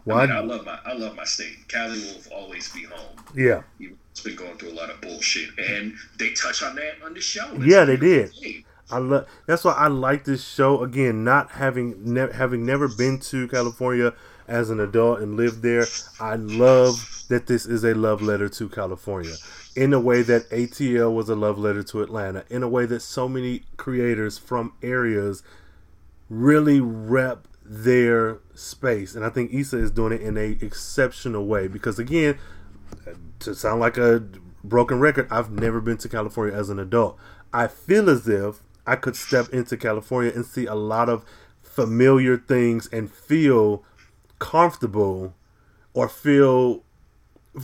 [0.04, 1.68] Well, I, mean, I love my I love my state.
[1.68, 3.16] Cali will always be home.
[3.34, 3.62] Yeah.
[3.78, 7.20] It's been going through a lot of bullshit, and they touch on that on the
[7.20, 7.46] show.
[7.52, 8.32] That's Yeah, they did.
[8.90, 9.28] I love.
[9.46, 10.82] That's why I like this show.
[10.82, 14.14] Again, not having ne- having never been to California
[14.48, 15.86] as an adult and lived there,
[16.20, 19.34] I love that this is a love letter to California.
[19.74, 22.44] In a way that ATL was a love letter to Atlanta.
[22.48, 25.42] In a way that so many creators from areas
[26.30, 31.68] really rep their space, and I think Issa is doing it in a exceptional way.
[31.68, 32.38] Because again,
[33.40, 34.20] to sound like a
[34.64, 37.18] broken record, I've never been to California as an adult.
[37.52, 41.24] I feel as if I could step into California and see a lot of
[41.62, 43.84] familiar things and feel
[44.38, 45.34] comfortable
[45.92, 46.84] or feel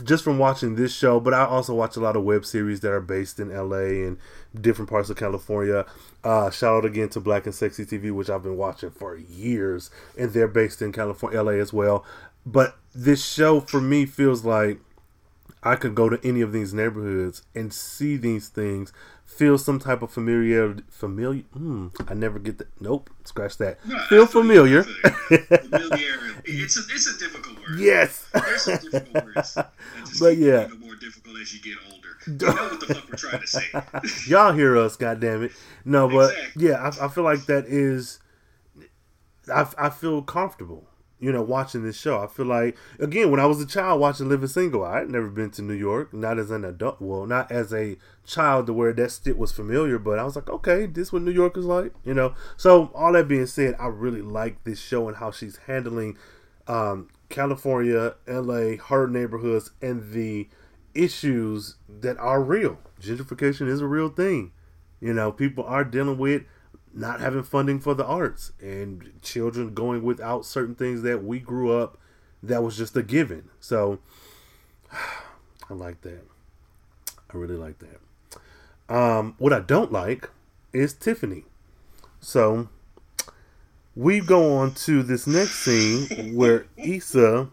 [0.03, 2.91] just from watching this show, but I also watch a lot of web series that
[2.91, 4.17] are based in LA and
[4.59, 5.85] different parts of California.
[6.23, 9.91] Uh, shout out again to Black and Sexy TV, which I've been watching for years,
[10.17, 12.05] and they're based in California, LA as well.
[12.45, 14.79] But this show for me feels like
[15.63, 18.91] I could go to any of these neighborhoods and see these things,
[19.25, 20.83] feel some type of familiarity.
[20.89, 21.43] Familiar?
[21.53, 22.67] Hmm, I never get that.
[22.81, 23.85] Nope, scratch that.
[23.85, 24.83] No, feel familiar.
[24.83, 26.19] Familiar.
[26.45, 27.79] It's a it's a difficult word.
[27.79, 28.27] yes.
[28.33, 29.57] There's some difficult words.
[30.19, 30.67] But yeah.
[30.77, 31.99] more difficult as you get older.
[32.27, 34.29] You know what the fuck we're trying to say.
[34.29, 35.51] Y'all hear us, goddamn it.
[35.85, 36.67] No, but Exactly.
[36.67, 38.19] yeah, I, I feel like that is.
[39.53, 40.89] I, I feel comfortable.
[41.23, 42.21] You know, watching this show.
[42.21, 45.29] I feel like again, when I was a child watching Living Single, I had never
[45.29, 48.91] been to New York, not as an adult, well, not as a child to where
[48.91, 51.93] that shit was familiar, but I was like, okay, this what New York is like,
[52.03, 52.35] you know.
[52.57, 56.17] So all that being said, I really like this show and how she's handling
[56.67, 60.49] um, California, LA, her neighborhoods, and the
[60.93, 62.79] issues that are real.
[63.01, 64.51] Gentrification is a real thing.
[64.99, 66.43] You know, people are dealing with
[66.93, 71.71] not having funding for the arts and children going without certain things that we grew
[71.71, 71.97] up
[72.41, 73.49] that was just a given.
[73.59, 73.99] So
[74.91, 76.21] I like that.
[77.33, 78.95] I really like that.
[78.95, 80.29] Um, what I don't like
[80.71, 81.45] is Tiffany.
[82.19, 82.69] So
[83.95, 87.49] we go on to this next scene where Issa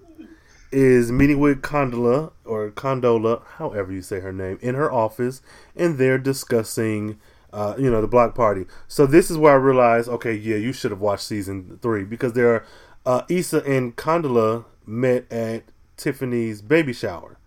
[0.73, 5.43] is meeting with Condola or Condola, however you say her name, in her office,
[5.75, 7.19] and they're discussing,
[7.53, 8.67] uh, you know, the block party.
[8.89, 12.33] So this is where I realized, okay, yeah, you should have watched season three because
[12.33, 12.65] there,
[13.05, 15.65] uh, Issa and Condola met at
[15.97, 17.39] Tiffany's baby shower.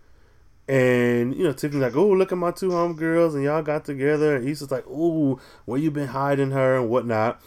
[0.66, 4.36] And you know, Tiffany's like, "Oh, look at my two homegirls, and y'all got together."
[4.36, 7.40] And Issa's like, "Oh, where you been hiding her and whatnot?"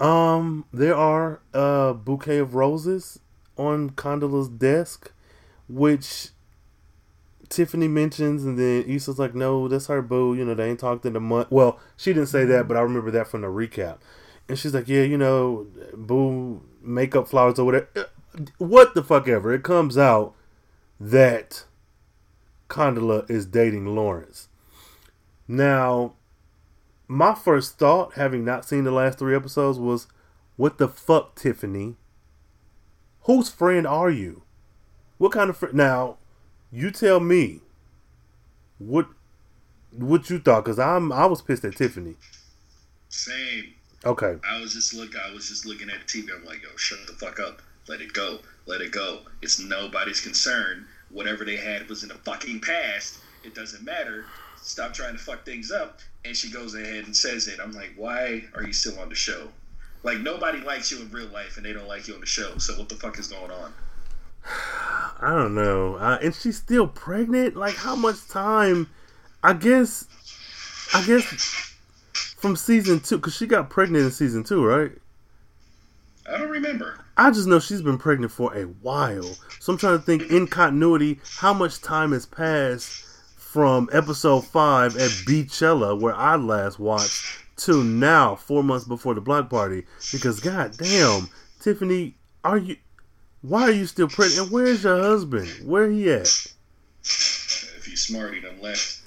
[0.00, 3.20] Um, there are a bouquet of roses
[3.56, 5.12] on Condola's desk,
[5.68, 6.30] which
[7.48, 10.34] Tiffany mentions, and then Issa's like, "No, that's her boo.
[10.34, 12.68] You know, they ain't talked in a month." Well, she didn't say that, mm-hmm.
[12.68, 13.98] but I remember that from the recap.
[14.48, 18.04] And she's like, "Yeah, you know, boo, makeup flowers or whatever." Uh,
[18.58, 19.52] what the fuck ever.
[19.52, 20.34] It comes out
[20.98, 21.64] that
[22.68, 24.48] Condola is dating Lawrence.
[25.46, 26.14] Now,
[27.06, 30.06] my first thought, having not seen the last three episodes, was,
[30.56, 31.96] "What the fuck, Tiffany?
[33.22, 34.42] Whose friend are you?
[35.18, 36.16] What kind of friend?" Now,
[36.74, 37.60] you tell me.
[38.78, 39.06] What,
[39.92, 40.64] what you thought?
[40.64, 42.16] Because I'm, I was pissed at Tiffany.
[43.08, 43.74] Same.
[44.04, 44.36] Okay.
[44.46, 45.12] I was just look.
[45.16, 46.28] I was just looking at the TV.
[46.36, 47.62] I'm like, yo, shut the fuck up.
[47.88, 48.40] Let it go.
[48.66, 49.20] Let it go.
[49.40, 50.86] It's nobody's concern.
[51.10, 53.20] Whatever they had was in the fucking past.
[53.44, 54.24] It doesn't matter.
[54.60, 56.00] Stop trying to fuck things up.
[56.24, 57.60] And she goes ahead and says it.
[57.62, 59.48] I'm like, why are you still on the show?
[60.02, 62.58] Like nobody likes you in real life, and they don't like you on the show.
[62.58, 63.72] So what the fuck is going on?
[65.20, 65.96] I don't know.
[65.96, 67.56] Uh, and she's still pregnant.
[67.56, 68.88] Like, how much time?
[69.42, 70.06] I guess.
[70.92, 71.24] I guess
[72.12, 74.92] from season two, because she got pregnant in season two, right?
[76.30, 77.04] I don't remember.
[77.16, 79.36] I just know she's been pregnant for a while.
[79.60, 83.04] So I'm trying to think in continuity how much time has passed
[83.36, 87.24] from episode five at Beachella, where I last watched,
[87.58, 89.84] to now, four months before the block party.
[90.12, 91.28] Because goddamn,
[91.60, 92.76] Tiffany, are you?
[93.46, 94.44] Why are you still pregnant?
[94.44, 95.48] And where's your husband?
[95.64, 96.22] Where he at?
[97.02, 99.00] If he's smart, he done left.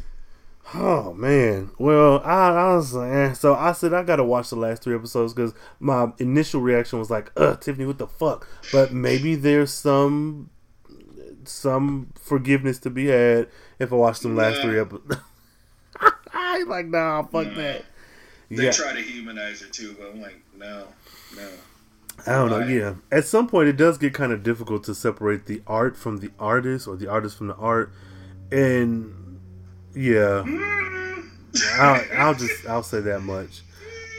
[0.75, 1.71] Oh man.
[1.79, 5.33] Well, I, I was like, so I said I gotta watch the last three episodes
[5.33, 10.51] because my initial reaction was like, "Ugh, Tiffany, what the fuck?" But maybe there's some
[11.45, 13.47] some forgiveness to be had
[13.79, 14.61] if I watch them last Nah.
[14.61, 15.15] three episodes.
[16.33, 17.53] I like, nah, fuck Nah.
[17.55, 17.85] that.
[18.51, 20.87] They Yeah, try to humanize her too, but I'm like, no,
[21.35, 21.49] no.
[22.25, 22.59] I don't know.
[22.59, 22.69] Right.
[22.69, 26.17] Yeah, at some point it does get kind of difficult to separate the art from
[26.17, 27.91] the artist or the artist from the art,
[28.51, 29.39] and
[29.95, 30.43] yeah,
[31.79, 33.61] I'll, I'll just I'll say that much.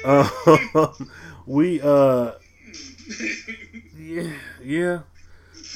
[0.04, 1.10] Um,
[1.46, 2.32] we uh,
[3.96, 4.32] yeah,
[4.62, 5.00] yeah,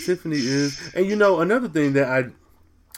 [0.05, 2.31] Tiffany is, and you know another thing that I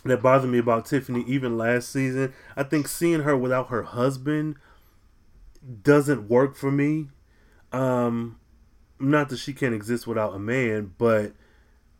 [0.09, 4.57] that bothered me about Tiffany even last season, I think seeing her without her husband
[5.83, 7.09] doesn't work for me.
[7.73, 8.39] Um,
[8.99, 11.33] not that she can't exist without a man, but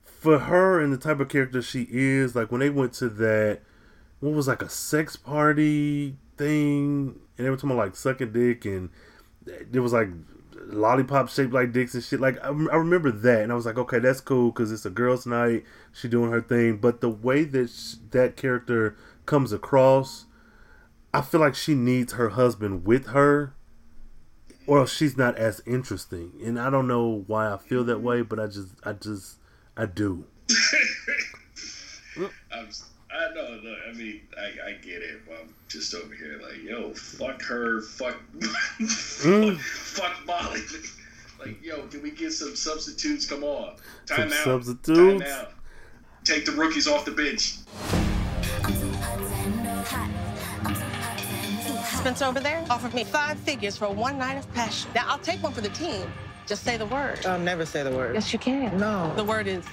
[0.03, 3.61] for her and the type of character she is, like when they went to that,
[4.21, 8.65] what was like a sex party thing, and they were talking about like sucking dick,
[8.65, 8.91] and
[9.71, 10.09] there was like
[10.67, 12.21] lollipop shaped like dicks and shit.
[12.21, 14.91] Like I, I remember that, and I was like, okay, that's cool because it's a
[14.91, 15.65] girls' night.
[15.93, 20.27] She doing her thing, but the way that sh- that character comes across,
[21.13, 23.54] I feel like she needs her husband with her
[24.67, 26.33] or else she's not as interesting.
[26.45, 29.37] And I don't know why I feel that way, but I just, I just,
[29.77, 30.25] I do.
[32.53, 32.69] I'm,
[33.13, 33.61] I know.
[33.63, 37.43] Look, I mean, I, I get it, but I'm just over here like, yo, fuck
[37.43, 39.57] her, fuck, Mm.
[39.59, 40.61] fuck, fuck Molly.
[41.41, 43.27] Like, yo, can we get some substitutes?
[43.27, 43.75] Come on,
[44.07, 44.45] time Some out.
[44.65, 45.25] substitutes?
[45.31, 45.53] Time out.
[46.23, 47.57] Take the rookies off the bench.
[52.05, 54.91] Spencer over there offered me five figures for one night of passion.
[54.95, 56.07] Now, I'll take one for the team.
[56.47, 57.25] Just say the word.
[57.25, 58.15] I'll never say the word.
[58.15, 58.77] yes, you can.
[58.77, 59.11] No.
[59.17, 59.65] The word is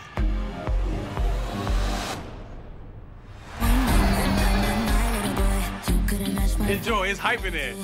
[6.69, 7.75] Enjoy, it's hype in there.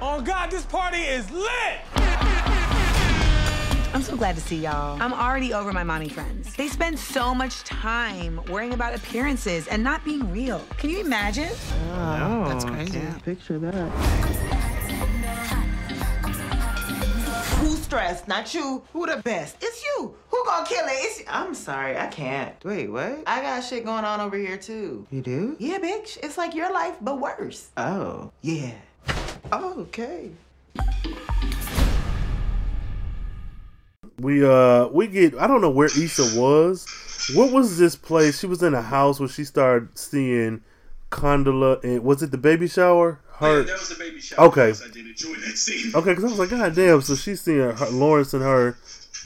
[0.00, 2.07] Oh God, this party is lit!
[3.98, 5.02] I'm so glad to see y'all.
[5.02, 6.54] I'm already over my mommy friends.
[6.54, 10.62] They spend so much time worrying about appearances and not being real.
[10.76, 11.50] Can you imagine?
[11.94, 13.02] Oh, that's crazy.
[13.24, 13.88] picture that.
[17.58, 18.28] Who's stressed?
[18.28, 18.84] Not you.
[18.92, 19.56] Who the best?
[19.60, 20.14] It's you.
[20.28, 20.92] Who gonna kill it?
[20.92, 22.54] It's I'm sorry, I can't.
[22.64, 23.24] Wait, what?
[23.26, 25.08] I got shit going on over here too.
[25.10, 25.56] You do?
[25.58, 26.18] Yeah, bitch.
[26.22, 27.70] It's like your life, but worse.
[27.76, 28.74] Oh, yeah.
[29.50, 30.30] Oh, okay.
[34.18, 36.86] We uh we get I don't know where Issa was.
[37.34, 38.40] What was this place?
[38.40, 40.62] She was in a house where she started seeing
[41.10, 43.20] Condola and was it the baby shower?
[43.36, 44.46] Her Yeah, that was the baby shower.
[44.46, 44.70] Okay.
[44.70, 45.94] I did enjoy that scene.
[45.94, 47.00] Okay, because I was like, God damn.
[47.02, 48.76] So she's seeing her, Lawrence and her,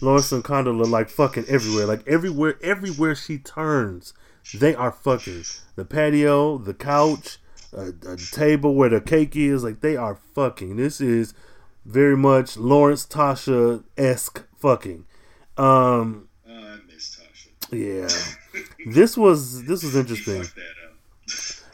[0.00, 1.86] Lawrence and Condola like fucking everywhere.
[1.86, 4.12] Like everywhere, everywhere she turns,
[4.52, 5.44] they are fucking.
[5.76, 7.38] The patio, the couch,
[7.72, 10.76] a, a table where the cake is, like they are fucking.
[10.76, 11.32] This is
[11.84, 15.04] very much Lawrence Tasha esque fucking.
[15.58, 17.48] Um, Uh, I miss Tasha.
[17.70, 20.44] yeah, this was this was interesting.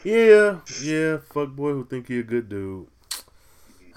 [0.01, 2.87] Yeah, yeah, fuck boy who think he a good dude.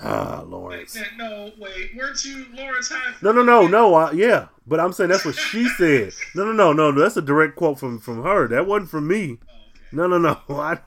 [0.02, 0.98] Ah, Lawrence.
[1.16, 3.22] No, wait, weren't you Lawrence Hive?
[3.22, 3.94] No, no, no, no.
[3.94, 6.12] I, yeah, but I'm saying that's what she said.
[6.34, 6.90] No, no, no, no.
[7.00, 8.48] That's a direct quote from from her.
[8.48, 9.38] That wasn't from me.
[9.92, 10.40] No, no, no.
[10.50, 10.78] I,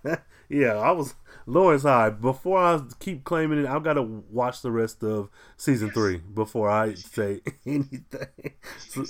[0.49, 1.13] yeah, I was
[1.45, 2.21] Lawrence Hive.
[2.21, 6.69] Before I keep claiming it, I've got to watch the rest of season three before
[6.69, 8.53] I say anything.
[8.89, 9.05] So,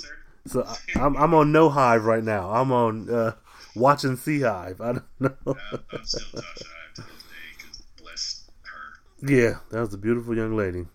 [0.46, 2.52] so I, I'm I'm on no hive right now.
[2.52, 3.34] I'm on uh,
[3.76, 4.82] watching Sea Hive.
[4.82, 5.36] I don't know.
[5.48, 9.28] I'm still Tasha to this day, bless her.
[9.28, 10.86] Yeah, that was a beautiful young lady.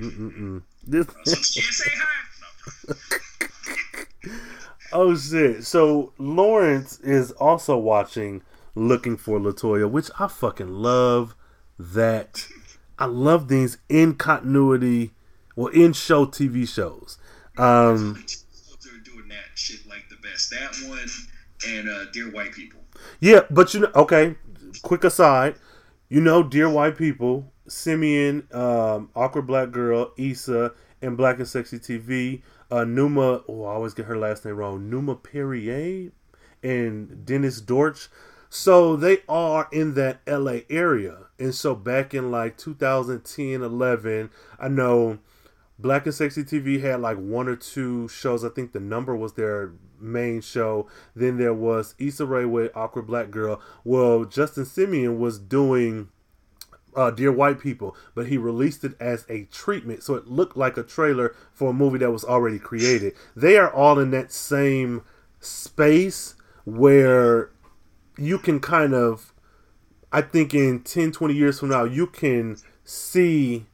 [0.00, 0.62] Mm-mm-mm.
[0.86, 1.06] This.
[1.26, 2.24] She didn't say hi.
[2.88, 2.94] No,
[4.92, 5.64] Oh shit!
[5.64, 8.42] So Lawrence is also watching
[8.74, 11.34] Looking for Latoya, which I fucking love.
[11.78, 12.48] That
[12.98, 15.12] I love these in continuity,
[15.54, 17.18] well, in show TV shows.
[17.56, 18.24] Um,
[18.82, 20.50] they're doing that shit like the best.
[20.50, 21.08] That one
[21.68, 22.80] and uh, Dear White People.
[23.20, 24.36] yeah, but you know, okay.
[24.82, 25.54] Quick aside,
[26.08, 31.78] you know, dear white people, Simien, um, awkward black girl, Issa, and Black and Sexy
[31.78, 33.42] TV, uh, Numa.
[33.48, 34.88] Oh, I always get her last name wrong.
[34.90, 36.10] Numa Perrier
[36.62, 38.08] and Dennis Dortch.
[38.50, 41.26] So they are in that LA area.
[41.38, 45.18] And so back in like 2010, 11, I know
[45.78, 48.44] Black and Sexy TV had like one or two shows.
[48.44, 50.88] I think the number was their main show.
[51.14, 53.60] Then there was Issa Rae with Awkward Black Girl.
[53.84, 56.08] Well, Justin Simien was doing
[56.96, 60.76] uh, Dear White People, but he released it as a treatment, so it looked like
[60.76, 63.14] a trailer for a movie that was already created.
[63.36, 65.02] They are all in that same
[65.38, 66.34] space
[66.64, 67.50] where
[68.18, 69.32] you can kind of,
[70.12, 73.66] I think in 10, 20 years from now, you can see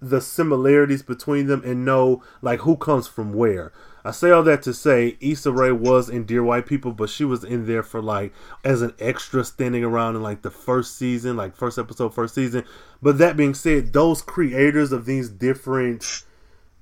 [0.00, 3.72] the similarities between them and know like who comes from where.
[4.04, 7.24] I say all that to say Issa Rae was in Dear White People, but she
[7.24, 8.32] was in there for like
[8.62, 12.64] as an extra standing around in like the first season, like first episode, first season.
[13.02, 16.22] But that being said, those creators of these different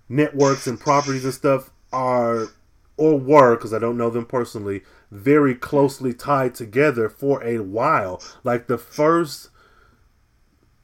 [0.08, 2.48] networks and properties and stuff are
[2.96, 4.82] or were because I don't know them personally
[5.14, 8.20] very closely tied together for a while.
[8.42, 9.48] Like the first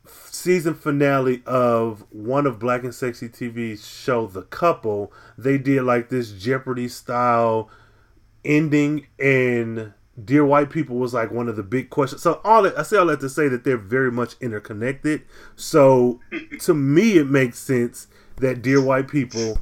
[0.07, 6.11] season finale of one of Black and Sexy TV's show, The Couple, they did like
[6.11, 7.69] this Jeopardy style
[8.45, 12.23] ending, and Dear White People was like one of the big questions.
[12.23, 15.23] So all that I say all that to say that they're very much interconnected.
[15.57, 16.21] So
[16.61, 18.07] to me, it makes sense
[18.37, 19.59] that Dear White People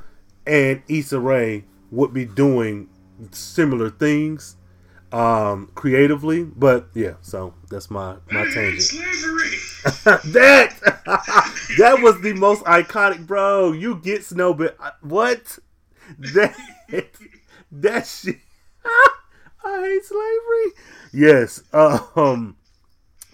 [0.46, 2.90] and Issa Rae would be doing
[3.32, 4.56] similar things
[5.12, 8.82] um creatively but yeah so that's my my tangent.
[8.82, 9.56] Slavery.
[10.32, 10.74] that
[11.78, 13.72] that was the most iconic bro.
[13.72, 15.58] You get snow, but what?
[16.18, 16.54] That
[17.72, 18.38] that shit.
[19.64, 20.82] I hate slavery.
[21.12, 21.62] Yes
[22.16, 22.56] um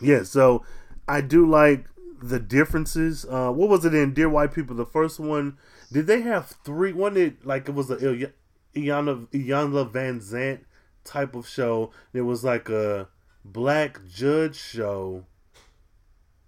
[0.00, 0.64] yeah so
[1.08, 1.86] i do like
[2.22, 3.26] the differences.
[3.28, 4.76] Uh what was it in dear white people?
[4.76, 5.58] The first one
[5.92, 6.92] did they have three?
[6.92, 10.60] One did like it was a Iana Iana Van Zant
[11.04, 11.90] type of show.
[12.12, 13.08] There was like a
[13.44, 15.24] black judge show,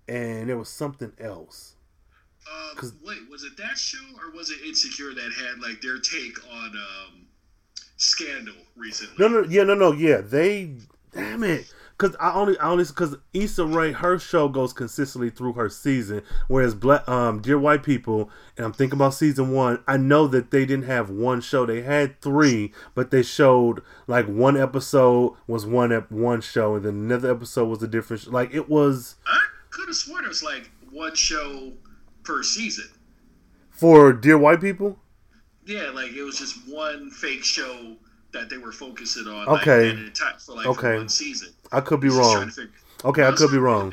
[0.09, 1.75] and there was something else.
[2.51, 6.39] Uh, wait, was it that show or was it Insecure that had like their take
[6.53, 7.27] on um,
[7.97, 9.17] Scandal recently?
[9.19, 10.21] No, no, yeah, no, no, yeah.
[10.21, 10.77] They,
[11.13, 15.55] damn it, because I only, I only, because Issa Rae, her show goes consistently through
[15.55, 19.83] her season, whereas Black, um, Dear White People, and I'm thinking about season one.
[19.87, 24.27] I know that they didn't have one show; they had three, but they showed like
[24.27, 28.23] one episode was one ep- one show, and then another episode was a different.
[28.23, 29.17] Sh- like it was.
[29.27, 29.41] I
[29.71, 31.73] could have sworn it was like one show
[32.25, 32.89] per season.
[33.71, 34.99] For Dear White People.
[35.65, 37.97] Yeah, like it was just one fake show
[38.33, 39.49] that they were focusing on.
[39.49, 39.93] Okay.
[39.93, 40.81] Like, for like Okay.
[40.81, 41.49] for one season.
[41.73, 42.51] I could be wrong.
[43.05, 43.93] Okay, I could be wrong.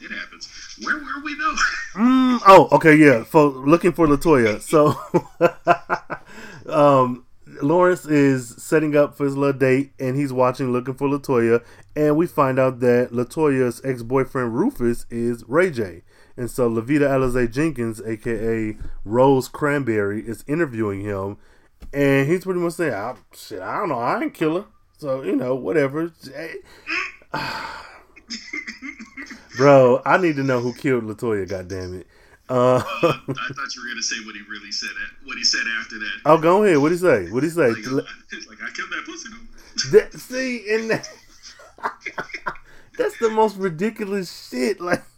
[0.00, 0.48] It, happens.
[0.82, 1.54] Where were we though?
[1.92, 3.22] Mm, oh, okay, yeah.
[3.22, 4.62] For looking for Latoya.
[4.62, 4.96] So,
[6.74, 7.26] um,
[7.60, 11.62] Lawrence is setting up for his little date, and he's watching Looking for Latoya,
[11.94, 16.02] and we find out that Latoya's ex boyfriend Rufus is Ray J.
[16.36, 21.36] And so Levita Alize Jenkins, aka Rose Cranberry, is interviewing him,
[21.92, 24.64] and he's pretty much saying, I, "Shit, I don't know, I ain't killer,
[24.96, 26.10] so you know, whatever."
[29.56, 31.48] Bro, I need to know who killed Latoya.
[31.48, 32.06] God damn it!
[32.48, 34.88] Uh, I thought you were gonna say what he really said.
[35.24, 36.10] What he said after that.
[36.26, 36.78] oh, go ahead.
[36.78, 37.30] What do you say?
[37.30, 37.68] What do you say?
[37.70, 38.00] Like, uh,
[38.32, 39.28] it's like I killed that pussy.
[39.92, 41.08] That, see, and that,
[42.98, 44.80] that's the most ridiculous shit.
[44.80, 45.02] Like,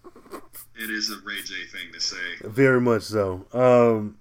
[0.77, 2.17] It is a Ray J thing to say.
[2.43, 3.47] very much so.
[3.53, 4.19] Um,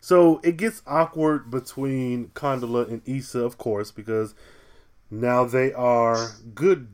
[0.00, 4.34] so it gets awkward between Condola and Issa, of course, because
[5.10, 6.88] now they are good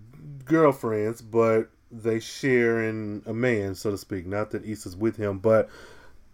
[0.50, 4.26] girlfriends, but they share in a man, so to speak.
[4.26, 5.68] Not that Issa's with him, but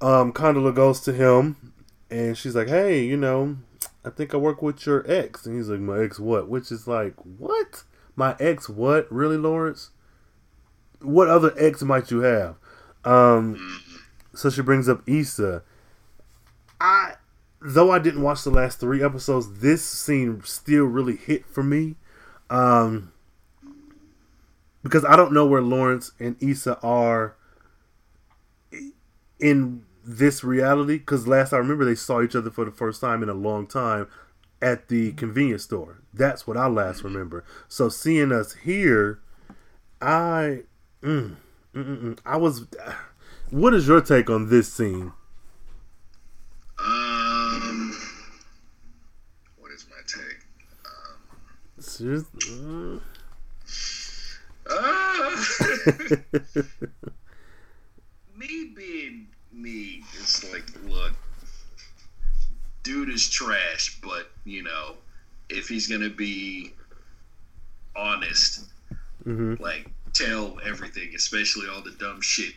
[0.00, 1.72] um, Condola goes to him,
[2.10, 3.56] and she's like, "Hey, you know,
[4.04, 6.86] I think I work with your ex," and he's like, "My ex what?" Which is
[6.86, 7.84] like, "What?
[8.14, 9.10] My ex what?
[9.10, 9.90] Really, Lawrence?
[11.00, 12.56] What other ex might you have?"
[13.04, 13.82] Um,
[14.34, 15.62] so she brings up Issa.
[16.80, 17.14] I,
[17.60, 21.96] though I didn't watch the last three episodes, this scene still really hit for me.
[22.50, 23.12] Um,
[24.86, 27.36] because I don't know where Lawrence and Issa are
[29.40, 30.98] in this reality.
[30.98, 33.66] Because last I remember, they saw each other for the first time in a long
[33.66, 34.06] time
[34.62, 35.98] at the convenience store.
[36.14, 37.44] That's what I last remember.
[37.68, 39.20] So seeing us here,
[40.00, 40.62] I,
[41.02, 41.36] mm,
[41.74, 42.66] mm, mm, mm, I was.
[43.50, 45.12] What is your take on this scene?
[46.78, 47.96] Um,
[49.58, 50.40] what is my take?
[51.78, 53.00] Serious- mm.
[54.78, 55.44] Uh,
[58.36, 61.12] me being me, it's like, look,
[62.82, 64.96] dude is trash, but you know,
[65.48, 66.72] if he's gonna be
[67.94, 68.64] honest,
[69.26, 69.58] Mhm.
[69.60, 72.54] like tell everything, especially all the dumb shit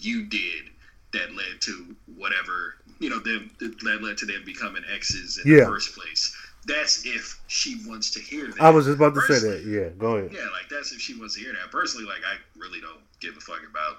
[0.00, 0.64] you did
[1.12, 5.60] that led to whatever you know them that led to them becoming exes in Yeah.
[5.60, 6.34] the first place.
[6.64, 8.60] That's if she wants to hear that.
[8.60, 9.64] I was just about to say that.
[9.66, 10.32] Yeah, go ahead.
[10.32, 11.70] yeah, like that's if she wants to hear that.
[11.72, 13.98] Personally, like I really don't give a fuck about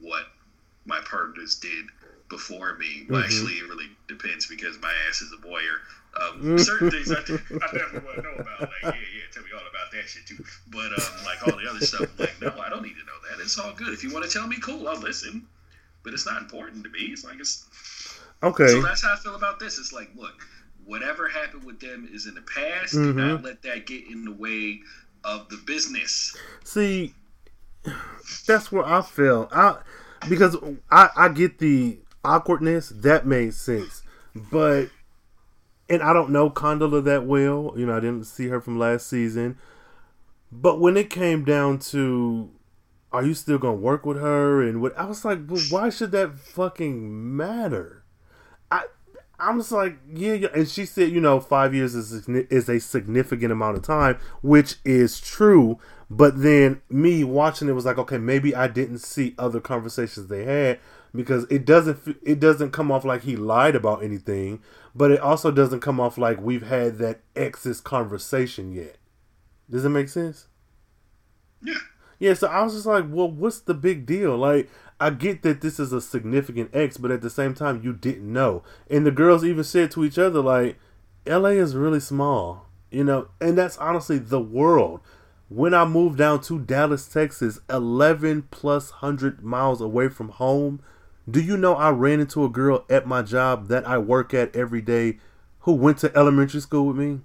[0.00, 0.26] what
[0.84, 1.86] my partners did
[2.28, 3.06] before me.
[3.08, 3.24] Well, Mhm.
[3.24, 5.80] actually, it really depends because my ass is a voyeur.
[6.20, 8.60] Um, certain things I, I definitely want to know about.
[8.60, 10.42] Like, yeah, yeah, tell me all about that shit too.
[10.68, 13.18] But um, like all the other stuff, I'm like, no, I don't need to know
[13.30, 13.40] that.
[13.42, 13.88] It's all good.
[13.92, 15.46] If you want to tell me, cool, I'll listen.
[16.04, 17.00] But it's not important to me.
[17.10, 17.66] It's like it's
[18.42, 18.68] Okay.
[18.68, 19.78] so that's how I feel about this.
[19.78, 20.46] It's like, look,
[20.86, 22.92] whatever happened with them is in the past.
[22.94, 23.44] Do not Mhm.
[23.44, 24.80] let that get in the way
[25.24, 26.34] of the business.
[26.64, 27.14] See,
[28.46, 29.48] that's where I feel.
[29.52, 29.78] I
[30.28, 30.56] because
[30.90, 34.02] I I get the awkwardness that made sense,
[34.50, 34.88] but
[35.88, 37.74] and I don't know Condola that well.
[37.76, 39.58] You know, I didn't see her from last season.
[40.50, 42.50] But when it came down to,
[43.12, 44.62] are you still gonna work with her?
[44.62, 48.04] And what I was like, but why should that fucking matter?
[48.70, 48.84] I
[49.38, 50.48] I'm just like, yeah, yeah.
[50.54, 54.18] And she said, you know, five years is a- is a significant amount of time,
[54.42, 55.78] which is true.
[56.08, 60.44] But then me watching it was like, okay, maybe I didn't see other conversations they
[60.44, 60.78] had
[61.14, 64.62] because it doesn't it doesn't come off like he lied about anything,
[64.94, 68.96] but it also doesn't come off like we've had that exes conversation yet.
[69.68, 70.46] Does it make sense?
[71.62, 71.74] Yeah.
[72.18, 74.38] Yeah, so I was just like, well, what's the big deal?
[74.38, 77.92] Like, I get that this is a significant X, but at the same time, you
[77.92, 78.62] didn't know.
[78.90, 80.78] And the girls even said to each other, like,
[81.26, 85.00] LA is really small, you know, and that's honestly the world.
[85.48, 90.80] When I moved down to Dallas, Texas, 11 plus hundred miles away from home,
[91.28, 94.54] do you know I ran into a girl at my job that I work at
[94.56, 95.18] every day
[95.60, 97.20] who went to elementary school with me?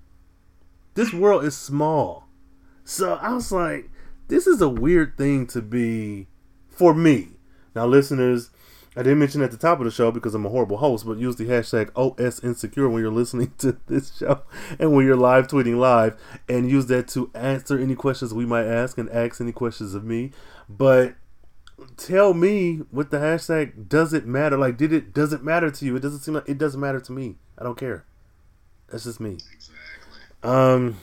[0.95, 2.28] This world is small.
[2.84, 3.89] So I was like,
[4.28, 6.28] this is a weird thing to be
[6.67, 7.30] for me.
[7.76, 8.49] Now, listeners,
[8.95, 11.17] I didn't mention at the top of the show because I'm a horrible host, but
[11.17, 14.41] use the hashtag OS Insecure when you're listening to this show
[14.80, 16.19] and when you're live tweeting live,
[16.49, 20.03] and use that to answer any questions we might ask and ask any questions of
[20.03, 20.32] me.
[20.67, 21.15] But
[21.97, 24.57] tell me with the hashtag, does it matter?
[24.57, 25.13] Like, did it?
[25.13, 25.95] Does it matter to you?
[25.95, 27.38] It doesn't seem like it doesn't matter to me.
[27.57, 28.05] I don't care.
[28.89, 29.34] That's just me.
[29.53, 30.19] Exactly.
[30.43, 30.97] Um.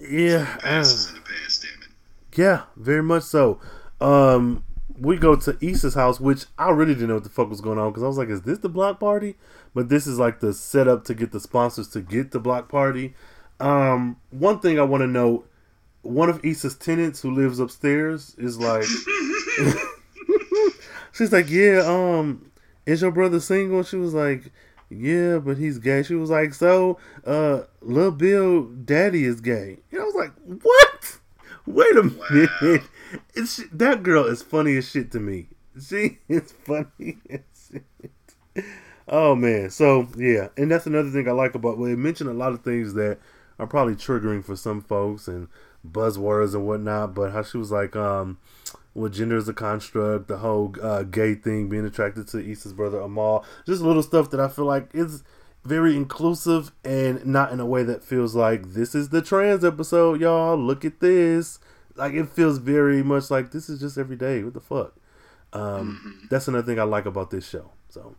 [0.00, 0.58] Yeah.
[0.62, 2.38] I- is in the past, damn it.
[2.38, 3.60] yeah, very much so.
[4.04, 4.64] Um,
[4.98, 7.78] we go to Issa's house, which I really didn't know what the fuck was going
[7.78, 9.36] on because I was like, "Is this the block party?"
[9.74, 13.14] But this is like the setup to get the sponsors to get the block party.
[13.60, 15.48] Um, one thing I want to note:
[16.02, 18.84] one of Issa's tenants who lives upstairs is like,
[21.12, 22.50] she's like, "Yeah, um,
[22.84, 24.52] is your brother single?" She was like,
[24.90, 30.02] "Yeah, but he's gay." She was like, "So, uh, Lil Bill, daddy is gay." And
[30.02, 31.18] I was like, "What?
[31.66, 32.82] Wait a minute."
[33.34, 35.48] It's that girl is funny as shit to me.
[35.80, 37.40] She is funny as
[37.70, 38.64] shit.
[39.06, 41.78] Oh man, so yeah, and that's another thing I like about.
[41.78, 43.18] Well, it mentioned a lot of things that
[43.58, 45.48] are probably triggering for some folks and
[45.86, 47.14] buzzwords and whatnot.
[47.14, 48.38] But how she was like, um,
[48.94, 53.00] well, gender is a construct, the whole uh, gay thing, being attracted to Issa's brother
[53.00, 55.22] Amal, just little stuff that I feel like is
[55.64, 60.20] very inclusive and not in a way that feels like this is the trans episode,
[60.20, 60.56] y'all.
[60.56, 61.58] Look at this.
[61.96, 64.42] Like it feels very much like this is just every day.
[64.42, 64.94] What the fuck?
[65.52, 66.26] Um, mm-hmm.
[66.30, 67.70] That's another thing I like about this show.
[67.88, 68.16] So,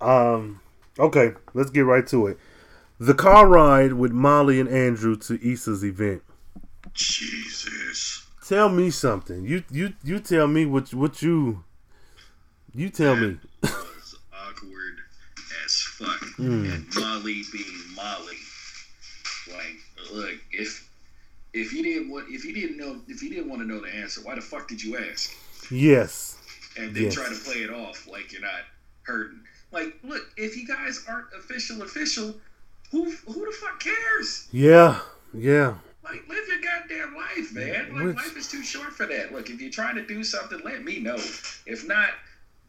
[0.00, 0.60] um,
[0.98, 2.38] okay, let's get right to it.
[2.98, 6.22] The car ride with Molly and Andrew to Issa's event.
[6.94, 8.26] Jesus.
[8.46, 9.44] Tell me something.
[9.44, 11.64] You you you tell me what what you
[12.74, 13.38] you tell me.
[13.62, 14.98] was awkward
[15.64, 16.20] as fuck.
[16.38, 16.72] Mm.
[16.72, 18.36] And Molly being Molly.
[19.50, 20.83] Like, look, if
[21.54, 23.88] if you didn't want if you didn't know if you didn't want to know the
[23.88, 25.32] answer, why the fuck did you ask?
[25.70, 26.36] Yes.
[26.76, 27.14] And then yes.
[27.14, 28.62] try to play it off like you're not
[29.02, 29.40] hurting.
[29.70, 32.34] Like, look, if you guys aren't official official,
[32.90, 34.48] who who the fuck cares?
[34.52, 35.00] Yeah,
[35.32, 35.76] yeah.
[36.02, 37.94] Like, live your goddamn life, man.
[37.94, 38.16] Like, Which...
[38.16, 39.32] life is too short for that.
[39.32, 41.16] Look, if you're trying to do something, let me know.
[41.16, 42.10] If not,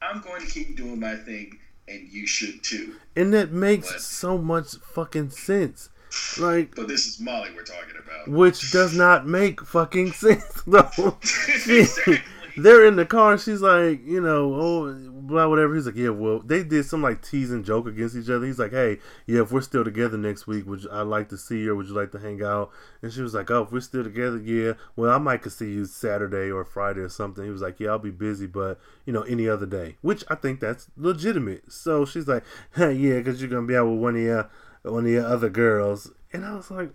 [0.02, 2.96] I'm going to keep doing my thing, and you should too.
[3.16, 5.90] And that makes but, so much fucking sense.
[6.38, 11.18] Like, but this is Molly we're talking about, which does not make fucking sense though.
[11.22, 12.22] exactly
[12.58, 15.76] they're in the car she's like, you know, oh, blah, whatever.
[15.76, 18.46] He's like, yeah, well, they did some like teasing joke against each other.
[18.46, 21.38] He's like, hey, yeah, if we're still together next week, would you, I'd like to
[21.38, 22.72] see you or would you like to hang out?
[23.02, 25.72] And she was like, oh, if we're still together, yeah, well, I might could see
[25.72, 27.44] you Saturday or Friday or something.
[27.44, 30.36] He was like, yeah, I'll be busy, but, you know, any other day, which I
[30.36, 31.72] think that's legitimate.
[31.72, 32.44] So she's like,
[32.76, 34.50] hey, yeah, because you're going to be out with one of your,
[34.92, 36.12] one of the other girls.
[36.32, 36.92] And I was like,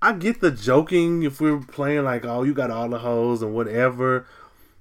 [0.00, 3.54] I get the joking if we're playing like, oh, you got all the hoes and
[3.54, 4.26] whatever.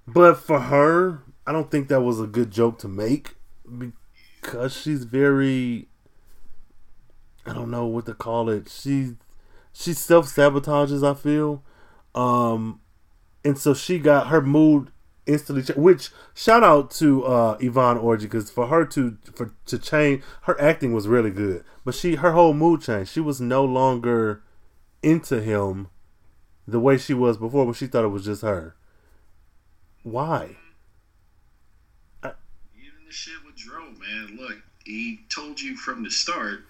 [0.07, 3.35] But for her, I don't think that was a good joke to make
[3.79, 5.87] because she's very
[7.45, 8.69] I don't know what to call it.
[8.69, 9.15] She
[9.71, 11.63] she self sabotages, I feel.
[12.13, 12.81] Um
[13.43, 14.91] and so she got her mood
[15.27, 20.23] instantly which shout out to uh Yvonne Orji because for her to for to change
[20.43, 21.63] her acting was really good.
[21.83, 23.11] But she her whole mood changed.
[23.11, 24.43] She was no longer
[25.01, 25.87] into him
[26.67, 28.75] the way she was before when she thought it was just her.
[30.03, 30.57] Why?
[32.23, 34.37] Even the shit with Dro, man.
[34.39, 36.65] Look, he told you from the start,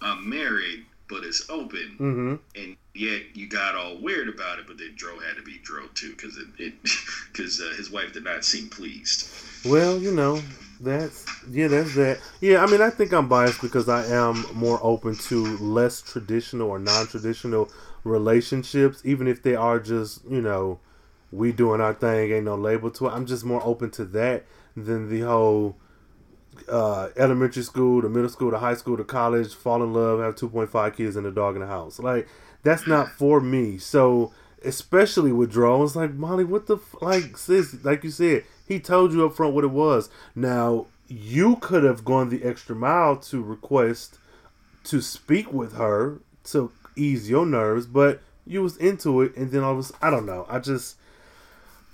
[0.00, 1.96] I'm married, but it's open.
[1.98, 2.34] Mm-hmm.
[2.56, 5.86] And yet you got all weird about it, but then Dro had to be Dro
[5.94, 6.74] too, because it
[7.32, 9.28] because uh, his wife did not seem pleased.
[9.64, 10.40] Well, you know,
[10.80, 12.20] that's yeah, that's that.
[12.40, 16.68] Yeah, I mean, I think I'm biased because I am more open to less traditional
[16.68, 17.70] or non-traditional
[18.04, 20.78] relationships, even if they are just you know
[21.32, 23.10] we doing our thing, ain't no label to it.
[23.10, 24.44] I'm just more open to that
[24.76, 25.76] than the whole
[26.68, 30.34] uh, elementary school, the middle school, the high school, the college, fall in love, have
[30.36, 31.98] 2.5 kids and a dog in the house.
[31.98, 32.28] Like
[32.62, 33.78] that's not for me.
[33.78, 34.32] So
[34.64, 36.96] especially with drones, like Molly, what the f-?
[37.00, 40.08] like sis, like you said, he told you up front what it was.
[40.34, 44.18] Now you could have gone the extra mile to request
[44.84, 49.64] to speak with her to ease your nerves, but you was into it, and then
[49.64, 50.46] I was I don't know.
[50.48, 50.96] I just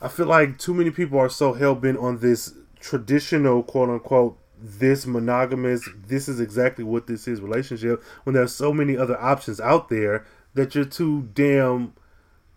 [0.01, 4.39] I feel like too many people are so hell bent on this traditional quote unquote
[4.63, 9.61] this monogamous this is exactly what this is relationship when there's so many other options
[9.61, 11.93] out there that you're too damn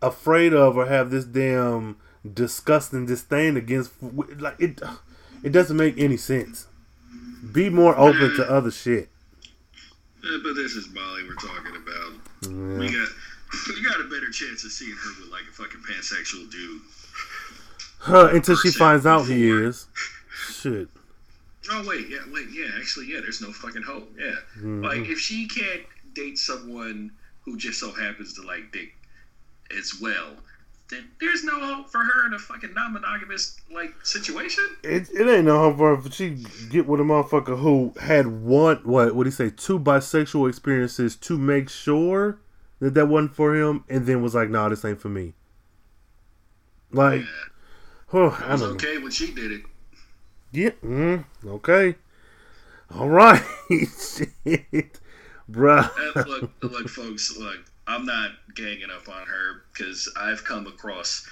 [0.01, 1.97] afraid of or have this damn
[2.33, 3.91] disgusting disdain against
[4.39, 4.81] like it
[5.43, 6.67] it doesn't make any sense
[7.51, 9.09] be more open to other shit
[10.23, 12.79] yeah, but this is molly we're talking about yeah.
[12.79, 13.09] we got
[13.69, 16.81] we got a better chance of seeing her with like a fucking pansexual dude
[18.03, 19.87] Huh, until she finds out he is.
[20.51, 20.89] Shit.
[21.71, 22.67] Oh wait, yeah, wait, yeah.
[22.77, 23.19] Actually, yeah.
[23.21, 24.11] There's no fucking hope.
[24.17, 24.83] Yeah, mm-hmm.
[24.83, 25.83] like if she can't
[26.13, 27.11] date someone
[27.41, 28.93] who just so happens to like dick
[29.77, 30.31] as well,
[30.89, 34.63] then there's no hope for her in a fucking non-monogamous like situation.
[34.83, 36.05] It, it ain't no hope for her.
[36.07, 39.79] If she get with a motherfucker who had one what what do you say two
[39.79, 42.39] bisexual experiences to make sure
[42.79, 45.33] that that wasn't for him, and then was like, nah, this ain't for me.
[46.91, 47.21] Like.
[47.21, 47.27] Yeah
[48.13, 48.75] Oh, I I was don't know.
[48.75, 49.61] okay when she did it.
[50.53, 50.69] Yeah.
[50.85, 51.95] Mm, okay.
[52.95, 53.41] All right.
[53.69, 54.99] Shit.
[55.51, 55.89] Bruh.
[56.27, 57.35] Look, look, folks.
[57.37, 61.27] Look, I'm not ganging up on her because I've come across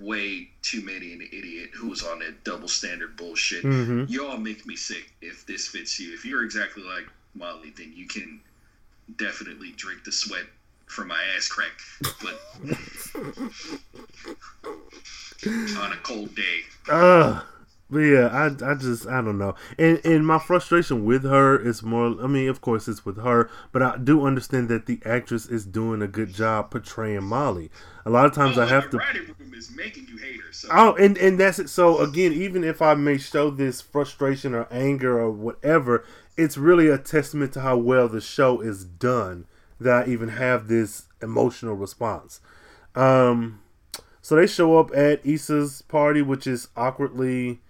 [0.00, 3.64] way too many an idiot who was on that double standard bullshit.
[3.64, 4.08] Mhm.
[4.08, 5.10] Y'all make me sick.
[5.20, 8.40] If this fits you, if you're exactly like Molly, then you can
[9.16, 10.44] definitely drink the sweat
[10.86, 11.72] from my ass crack.
[12.22, 12.40] But
[15.76, 17.40] on a cold day, Uh,
[17.90, 21.82] but yeah, I, I just I don't know, and and my frustration with her is
[21.82, 22.16] more.
[22.22, 25.66] I mean, of course, it's with her, but I do understand that the actress is
[25.66, 27.70] doing a good job portraying Molly.
[28.06, 28.98] A lot of times I have to.
[28.98, 30.52] writing room is making you hate her.
[30.52, 31.68] So Oh, and and that's it.
[31.68, 36.04] So again, even if I may show this frustration or anger or whatever,
[36.36, 39.46] it's really a testament to how well the show is done
[39.80, 42.40] that I even have this emotional response.
[42.94, 43.60] Um,
[44.22, 47.60] so they show up at Issa's party, which is awkwardly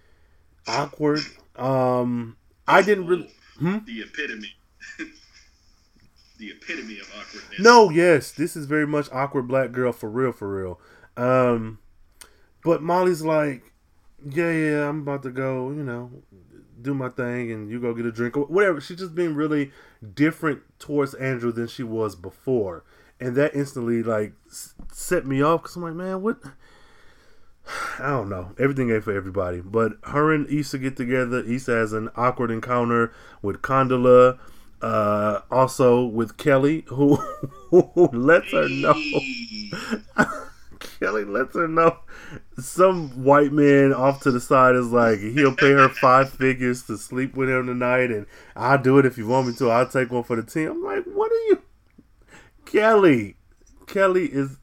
[0.67, 1.21] awkward.
[1.57, 2.37] Um,
[2.67, 3.31] I didn't really.
[3.59, 3.79] Hmm?
[3.85, 4.57] the epitome,
[6.39, 7.61] the epitome of awkwardness.
[7.61, 10.81] No, yes, this is very much awkward black girl for real, for real.
[11.17, 11.79] Um,
[12.65, 13.73] but Molly's like,
[14.25, 16.11] yeah, yeah, I'm about to go, you know,
[16.81, 18.81] do my thing, and you go get a drink or whatever.
[18.81, 19.73] She's just being really
[20.15, 22.85] different towards Andrew than she was before,
[23.19, 24.33] and that instantly like
[24.93, 26.39] set me off because I'm like, man, what?
[27.99, 28.53] I don't know.
[28.59, 29.61] Everything ain't for everybody.
[29.61, 31.41] But her and Issa get together.
[31.45, 33.13] Issa has an awkward encounter
[33.43, 34.39] with Condola.
[34.83, 37.17] Uh, also with Kelli, who,
[37.71, 38.95] who lets her know.
[40.79, 41.99] Kelli lets her know
[42.59, 46.97] some white man off to the side is like he'll pay her five figures to
[46.97, 49.71] sleep with him tonight, and I'll do it if you want me to.
[49.71, 50.71] I'll take one for the team.
[50.71, 51.63] I'm like, what are you,
[52.65, 53.35] Kelli?
[53.87, 54.57] Kelli is.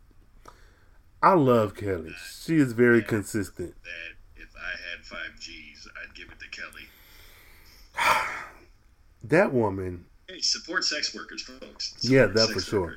[1.22, 2.13] I love Kelli.
[2.43, 3.76] She is very consistent.
[3.84, 6.86] that if I had five G's, I'd give it to Kelli.
[9.24, 11.95] That woman, Hey, support sex workers, folks.
[12.01, 12.95] Yeah, that for sure.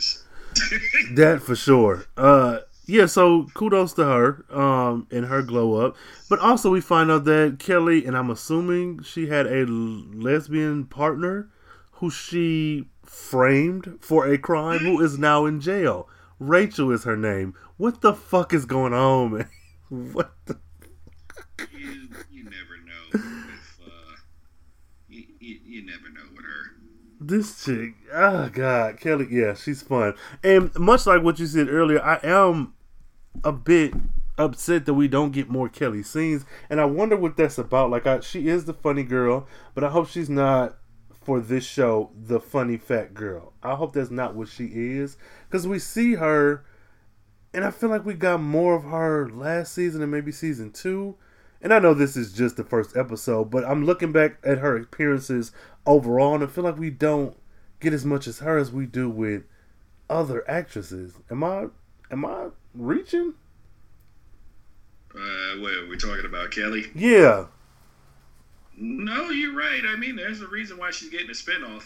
[1.14, 2.04] that for sure.
[2.16, 3.06] Uh, yeah.
[3.06, 5.96] So kudos to her, um, and her glow up.
[6.28, 11.48] But also we find out that Kelli, and I'm assuming she had a lesbian partner
[11.92, 16.08] who she framed for a crime, who is now in jail.
[16.40, 17.54] Rachel is her name.
[17.76, 19.48] What the fuck is going on, man?
[19.90, 20.56] What the?
[21.76, 24.16] you, you never know if uh,
[25.08, 26.76] you, you, you never know with her.
[27.20, 30.14] This chick, oh god, Kelli, yeah, she's fun.
[30.44, 32.74] And much like what you said earlier, I am
[33.42, 33.94] a bit
[34.38, 37.90] upset that we don't get more Kelli scenes, and I wonder what that's about.
[37.90, 40.78] Like, I, she is the funny girl, but I hope she's not
[41.20, 43.52] for this show the funny fat girl.
[43.62, 45.16] I hope that's not what she is,
[45.48, 46.64] because we see her,
[47.52, 51.16] and I feel like we got more of her last season and maybe season two.
[51.62, 54.76] And I know this is just the first episode, but I'm looking back at her
[54.76, 55.52] appearances
[55.84, 57.36] overall, and I feel like we don't
[57.80, 59.42] get as much as her as we do with
[60.08, 61.14] other actresses.
[61.30, 61.66] Am I
[62.10, 63.34] am I reaching?
[65.14, 66.90] Uh, wait, we're talking about Kelli?
[66.94, 67.46] Yeah.
[68.80, 69.82] No, you're right.
[69.86, 71.84] I mean, there's a reason why she's getting a spinoff.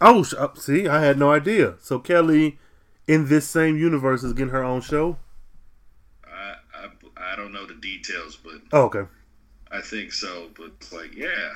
[0.00, 1.74] Oh, uh, see, I had no idea.
[1.80, 2.56] So Kelli,
[3.08, 5.18] in this same universe, is getting her own show.
[6.24, 9.04] I, I, I don't know the details, but Oh, okay.
[9.72, 10.48] I think so.
[10.56, 11.54] But like, yeah,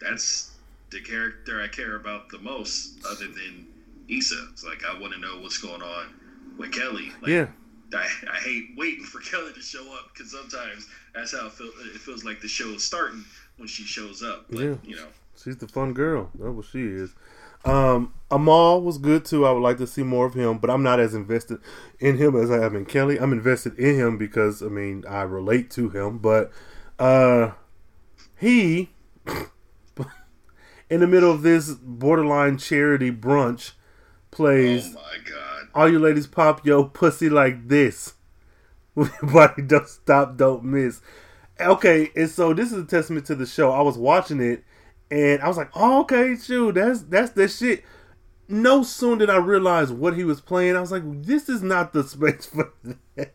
[0.00, 0.50] that's
[0.90, 3.66] the character I care about the most, other than
[4.08, 4.48] Issa.
[4.52, 6.06] It's like I want to know what's going on
[6.58, 7.10] with Kelli.
[7.22, 7.46] Like, Yeah.
[7.94, 11.70] I, I hate waiting for Kelli to show up because sometimes that's how it, feel,
[11.80, 13.24] it feels like the show is starting
[13.60, 14.46] when she shows up.
[14.50, 14.74] But, Yeah.
[14.82, 15.06] you know,
[15.42, 16.30] She's the fun girl.
[16.34, 17.14] That's what she is.
[17.64, 19.46] Um, Amal was good too.
[19.46, 21.58] I would like to see more of him, but I'm not as invested
[21.98, 23.18] in him as I am in Kelli.
[23.20, 26.50] I'm invested in him because I mean I relate to him, but
[26.98, 27.52] uh,
[28.38, 28.90] he
[30.90, 33.72] in the middle of this borderline charity brunch
[34.30, 34.88] plays.
[34.90, 38.14] oh my god, All you ladies pop yo pussy like this.
[38.96, 41.00] Everybody don't stop, don't miss.
[41.60, 43.70] Okay, and so this is a testament to the show.
[43.70, 44.64] I was watching it
[45.10, 47.84] and I was like, oh, okay, shoot, that's that's the shit.
[48.48, 51.92] No sooner did I realize what he was playing, I was like, this is not
[51.92, 53.34] the space for that.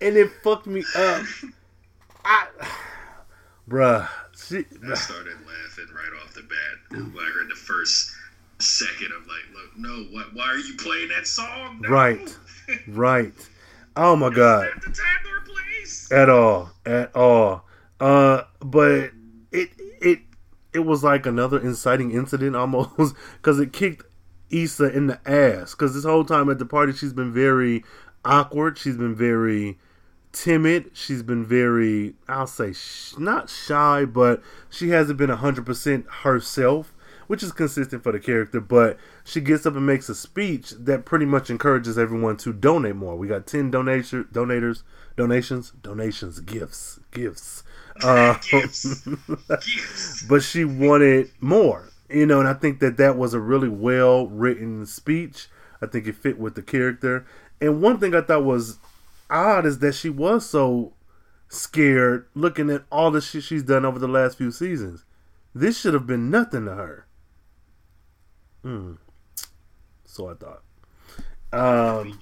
[0.00, 1.22] And it fucked me up.
[2.24, 2.46] I
[3.68, 4.08] bruh.
[4.08, 8.12] I started laughing right off the bat when I heard the first
[8.58, 10.34] second of like, look, no, what?
[10.34, 11.80] Why are you playing that song?
[11.80, 11.88] No.
[11.88, 12.36] Right.
[12.88, 13.32] Right.
[13.96, 14.68] Oh my god.
[16.10, 16.70] At all.
[16.84, 17.64] At all.
[18.00, 19.10] Uh but
[19.52, 19.70] it
[20.00, 20.20] it
[20.72, 24.04] it was like another inciting incident almost cuz it kicked
[24.50, 27.84] Issa in the ass cuz this whole time at the party she's been very
[28.24, 29.78] awkward, she's been very
[30.36, 30.90] timid.
[30.92, 36.92] She's been very, I'll say, sh- not shy, but she hasn't been 100% herself,
[37.26, 38.60] which is consistent for the character.
[38.60, 42.96] But she gets up and makes a speech that pretty much encourages everyone to donate
[42.96, 43.16] more.
[43.16, 44.82] We got 10 donation, donators,
[45.16, 47.62] donations, donations, gifts, gifts.
[48.04, 48.36] Uh,
[50.28, 54.26] but she wanted more, you know, and I think that that was a really well
[54.26, 55.48] written speech.
[55.80, 57.24] I think it fit with the character.
[57.58, 58.78] And one thing I thought was
[59.30, 60.92] odd is that she was so
[61.48, 65.06] scared looking at all the shit she's done over the last few seasons.
[65.54, 67.06] This should have been nothing to her.
[68.62, 68.92] Hmm.
[70.04, 70.62] So I thought.
[71.52, 72.18] Um,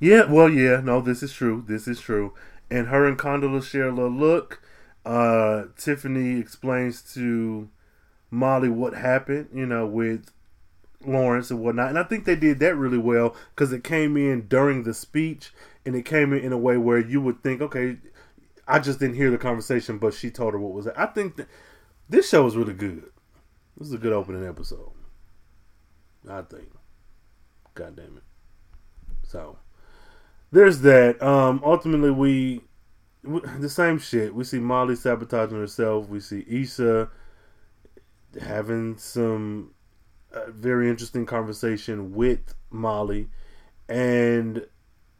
[0.00, 1.64] yeah, well, yeah, no, this is true.
[1.66, 2.34] This is true.
[2.70, 4.62] And her and Condola share a look.
[5.04, 7.68] Uh, Tiffany explains to
[8.30, 10.30] Molly what happened, you know, with
[11.04, 11.90] Lawrence and whatnot.
[11.90, 15.52] And I think they did that really well because it came in during the speech
[15.84, 17.98] and it came in in a way where you would think, okay,
[18.66, 20.94] I just didn't hear the conversation, but she told her what was it.
[20.96, 21.48] I think that
[22.08, 23.04] this show was really good.
[23.76, 24.90] This is a good opening episode.
[26.28, 26.72] I think.
[27.74, 28.24] God damn it.
[29.22, 29.58] So
[30.50, 31.22] there's that.
[31.22, 32.62] Um, ultimately, we,
[33.22, 34.34] we the same shit.
[34.34, 36.08] We see Molly sabotaging herself.
[36.08, 37.10] We see Issa
[38.40, 39.74] having some
[40.32, 43.28] uh, very interesting conversation with Molly.
[43.88, 44.66] And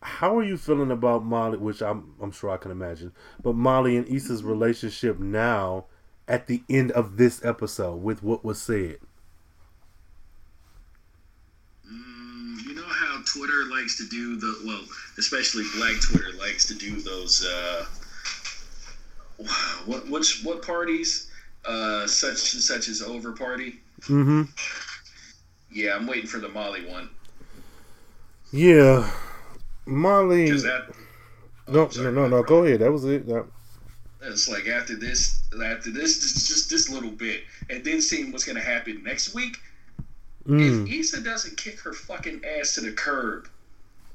[0.03, 1.59] how are you feeling about Molly?
[1.59, 3.13] Which I'm I'm sure I can imagine.
[3.43, 5.87] But Molly and Issa's relationship now
[6.29, 8.99] at the end of this episode with what was said.
[11.89, 14.83] Mm, you know how Twitter likes to do the well,
[15.19, 17.45] especially Black Twitter likes to do those.
[17.45, 17.87] Uh,
[19.87, 21.31] what which what parties?
[21.65, 23.81] Uh, such and such as over party.
[24.03, 24.43] Mm-hmm.
[25.73, 27.11] Yeah, I'm waiting for the Molly one.
[28.53, 29.11] Yeah,
[29.85, 30.51] Molly.
[30.51, 30.95] That,
[31.69, 32.43] oh, no, sorry, no, no, no.
[32.45, 32.81] Go ahead.
[32.81, 33.27] That was it.
[33.27, 33.47] That...
[34.23, 38.45] It's like after this, after this, just, just this little bit, and then seeing what's
[38.45, 39.59] going to happen next week.
[40.47, 40.87] Mm.
[40.87, 43.49] If Issa doesn't kick her fucking ass to the curb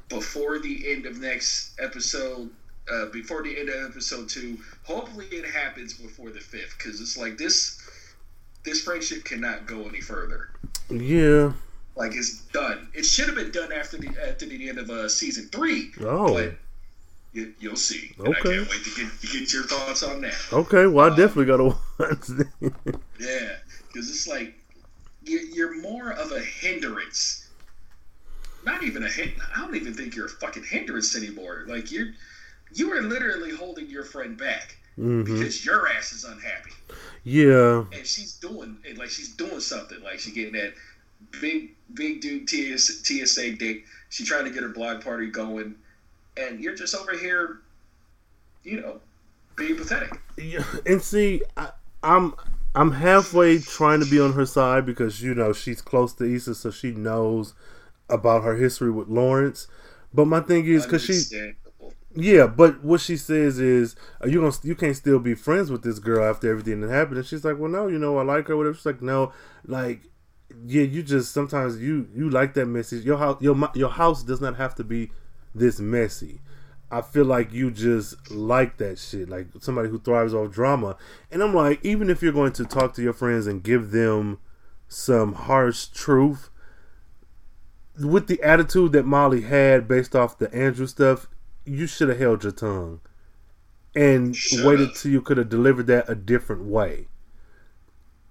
[0.10, 2.50] before the end of next episode,
[2.92, 7.18] uh, before the end of episode two, hopefully it happens before the fifth, because it's
[7.18, 7.80] like this.
[8.64, 10.52] This friendship cannot go any further.
[10.90, 11.54] Yeah.
[11.96, 12.90] Like it's done.
[12.94, 15.92] It should have been done after the after the end of uh, season three.
[16.02, 16.34] Oh.
[16.34, 16.54] But
[17.34, 18.14] you, will see.
[18.20, 18.38] And okay.
[18.38, 20.36] I can't wait to get to get your thoughts on that.
[20.54, 20.86] Okay.
[20.86, 21.64] Well, I um, definitely got to
[22.00, 23.00] watch.
[23.20, 23.56] yeah,
[23.88, 24.54] because it's like
[25.24, 27.48] you're more of a hindrance.
[28.66, 29.34] Not even a hint.
[29.56, 31.64] I don't even think you're a fucking hindrance anymore.
[31.68, 32.10] Like you're,
[32.74, 35.24] you are literally holding your friend back mm-hmm.
[35.24, 36.72] because your ass is unhappy.
[37.24, 37.86] Yeah.
[37.94, 40.02] And she's doing like she's doing something.
[40.04, 40.74] Like she getting that
[41.40, 43.86] big big dude TS, TSA date.
[44.10, 45.76] She trying to get her blog party going,
[46.38, 47.60] and you're just over here,
[48.64, 49.00] you know,
[49.56, 50.20] being pathetic.
[50.38, 51.70] Yeah, and see, I,
[52.04, 52.34] I'm
[52.74, 56.56] I'm halfway trying to be on her side because you know she's close to Issa,
[56.56, 57.54] so she knows
[58.10, 59.68] about her history with Lawrence.
[60.14, 61.54] But my thing is because she
[62.14, 65.84] yeah, but what she says is, are you gonna you can't still be friends with
[65.84, 67.18] this girl after everything that happened?
[67.18, 68.58] And she's like, well, no, you know, I like her.
[68.58, 68.76] Whatever.
[68.76, 69.32] She's like, no,
[69.66, 70.02] like,
[70.66, 73.06] yeah, you just sometimes you you like that message.
[73.06, 75.12] Your house your your house does not have to be
[75.56, 76.42] this messy.
[76.92, 80.98] I feel like you just like that shit, like somebody who thrives off drama.
[81.32, 84.40] And I'm like, even if you're going to talk to your friends and give them
[84.90, 86.50] some harsh truth,
[87.98, 91.28] with the attitude that Molly had based off the Andrew stuff,
[91.66, 93.00] you should have held your tongue
[93.96, 94.96] and Shut waited up.
[94.96, 97.08] till you could have delivered that a different way.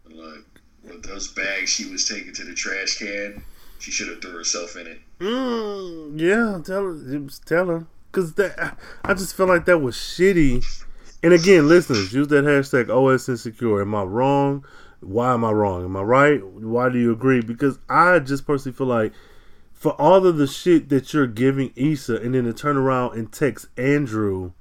[0.08, 3.42] Look, with those bags she was taking to the trash can,
[3.78, 5.00] she should have threw herself in it.
[5.18, 7.28] Mm, yeah, tell her.
[7.46, 7.86] Tell her.
[8.11, 10.84] Because that, I just feel like that was shitty.
[11.22, 13.82] And again, listeners, use that hashtag OS Insecure.
[13.82, 14.64] Am I wrong?
[15.00, 15.84] Why am I wrong?
[15.84, 16.44] Am I right?
[16.44, 17.40] Why do you agree?
[17.40, 19.12] Because I just personally feel like
[19.72, 23.32] for all of the shit that you're giving Issa and then to turn around and
[23.32, 24.52] text Andrew,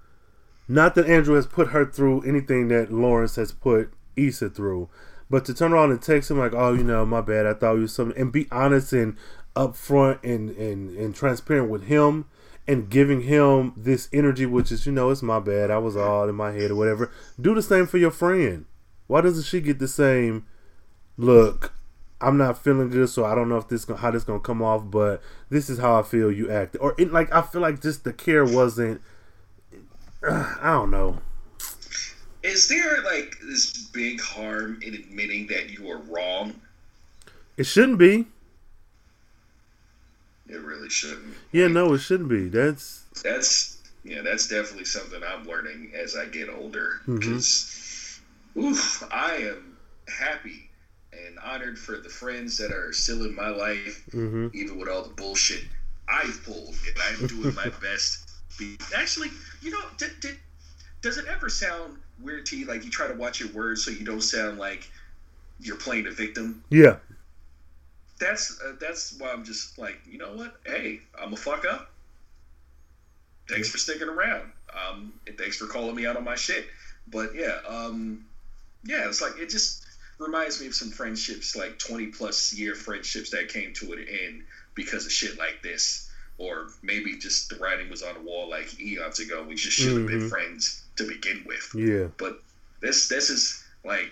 [0.67, 4.89] not that Andrew has put her through anything that Lawrence has put Issa through,
[5.29, 7.73] but to turn around and text him like, oh, you know, my bad, I thought
[7.73, 9.17] you was something, and be honest and
[9.55, 12.25] upfront and, and, and transparent with him
[12.70, 16.30] and giving him this energy, which is, you know, it's my bad, I was all
[16.30, 17.11] in my head or whatever.
[17.41, 18.65] Do the same for your friend.
[19.07, 20.45] Why doesn't she get the same
[21.17, 21.74] look?
[22.22, 24.84] I'm not feeling good, so I don't know if this how this gonna come off,
[24.86, 26.78] but this is how I feel you act.
[26.80, 29.01] Or it, like I feel like just the care wasn't.
[30.22, 31.17] Uh, I don't know.
[32.43, 36.53] Is there like this big harm in admitting that you were wrong?
[37.57, 38.28] It shouldn't be.
[40.49, 41.35] It really shouldn't.
[41.51, 42.49] Yeah, no, it shouldn't be.
[42.49, 47.01] That's That's yeah, that's definitely something I'm learning as I get older.
[47.07, 48.19] Because,
[48.57, 49.77] oof, I am
[50.07, 50.69] happy
[51.13, 54.53] and honored for the friends that are still in my life, Mhm.
[54.55, 55.63] even with all the bullshit
[56.07, 58.29] I've pulled, and I'm doing my best.
[58.57, 59.29] Be actually,
[59.61, 60.37] you know, did, did,
[61.01, 62.65] does it ever sound weird to you?
[62.65, 64.89] Like you try to watch your words so you don't sound like
[65.59, 66.63] you're playing a victim.
[66.69, 66.95] yeah,
[68.20, 70.57] That's uh, that's why I'm just like, you know what?
[70.65, 71.89] Hey, I'm a fuck up.
[73.47, 74.51] Thanks for sticking around.
[74.72, 76.67] Um, and thanks for calling me out on my shit.
[77.07, 78.26] But yeah, um,
[78.84, 79.86] yeah, it's like it just
[80.20, 84.43] reminds me of some friendships, like 20 plus year friendships that came to an end
[84.76, 88.80] because of shit like this, or maybe just the writing was on the wall like
[88.80, 89.43] eons ago.
[89.47, 90.30] We just should have been Mhm.
[90.30, 91.72] friends to begin with.
[91.74, 92.41] yeah, But
[92.82, 94.11] this this is like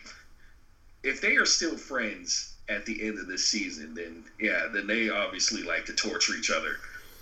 [1.04, 5.10] if they are still friends at the end of this season, then yeah, then they
[5.10, 6.76] obviously like to torture each other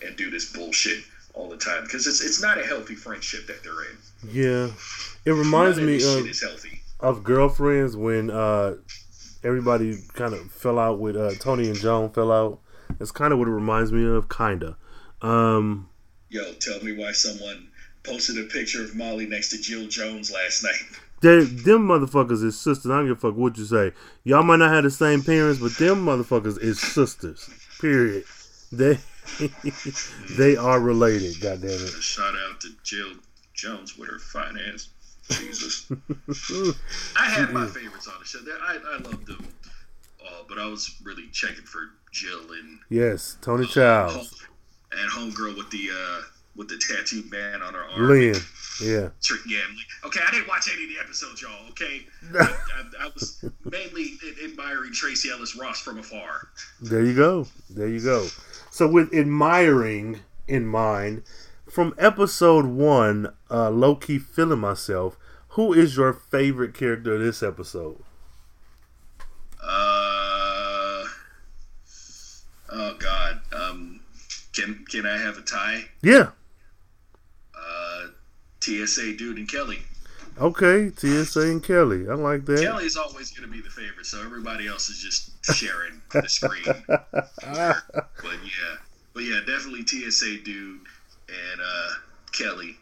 [0.05, 3.61] and do this bullshit all the time because it's it's not a healthy friendship that
[3.63, 3.97] they're in.
[4.31, 4.71] yeah.
[5.25, 6.81] It reminds me of shit is healthy.
[6.99, 8.75] of girlfriends when uh
[9.43, 12.59] everybody kind of fell out with uh Toni and Joan fell out.
[12.99, 14.77] It's kind of what it reminds me of, kinda.
[15.21, 15.89] Um,
[16.29, 17.67] Yo, tell me why someone
[18.03, 20.99] posted a picture of Molly next to Jill Jones last night.
[21.25, 22.91] They, them motherfuckers is sisters.
[22.91, 23.93] I don't give a fuck what you say.
[24.25, 27.49] Y'all might not have the same parents, but them motherfuckers is sisters.
[27.81, 28.25] Period.
[28.71, 28.99] They
[30.37, 31.41] they are related.
[31.41, 31.89] God damn it.
[31.89, 33.13] Shout out to Jill
[33.55, 34.89] Jones with her fine ass.
[35.31, 35.91] Jesus.
[37.17, 38.37] I had my favorites on the show.
[38.61, 39.47] I, I loved them
[40.23, 41.79] all, but I was really checking for
[42.11, 44.45] Jill and Yes, Toni home, Childs,
[44.91, 46.21] and homegirl with the uh,
[46.55, 48.09] with the tattooed man on her arm.
[48.09, 48.35] Lynn.
[48.81, 49.09] Yeah,
[49.47, 49.59] Yeah,
[50.05, 51.69] okay, I didn't watch any of the episodes, y'all.
[51.69, 52.01] Okay,
[52.33, 54.13] I, I, I was mainly
[54.43, 56.49] admiring Tracee Ellis Ross from afar.
[56.81, 57.47] there you go.
[57.69, 58.27] There you go.
[58.71, 61.23] So with admiring in mind,
[61.69, 65.17] from episode one, uh, low key feeling myself.
[65.49, 68.03] Who is your favorite character of this episode?
[69.63, 71.05] Uh,
[72.71, 74.01] oh God, um,
[74.53, 75.85] can can I have a tie?
[76.01, 76.31] Yeah.
[78.65, 79.79] TSA dude and Kelli.
[80.37, 82.09] Okay, TSA and Kelli.
[82.09, 82.59] I like that.
[82.59, 86.27] Kelli is always going to be the favorite, so everybody else is just sharing the
[86.27, 86.65] screen.
[86.87, 88.75] But yeah,
[89.13, 90.81] but yeah, definitely TSA dude
[91.29, 91.89] and uh,
[92.31, 92.75] Kelli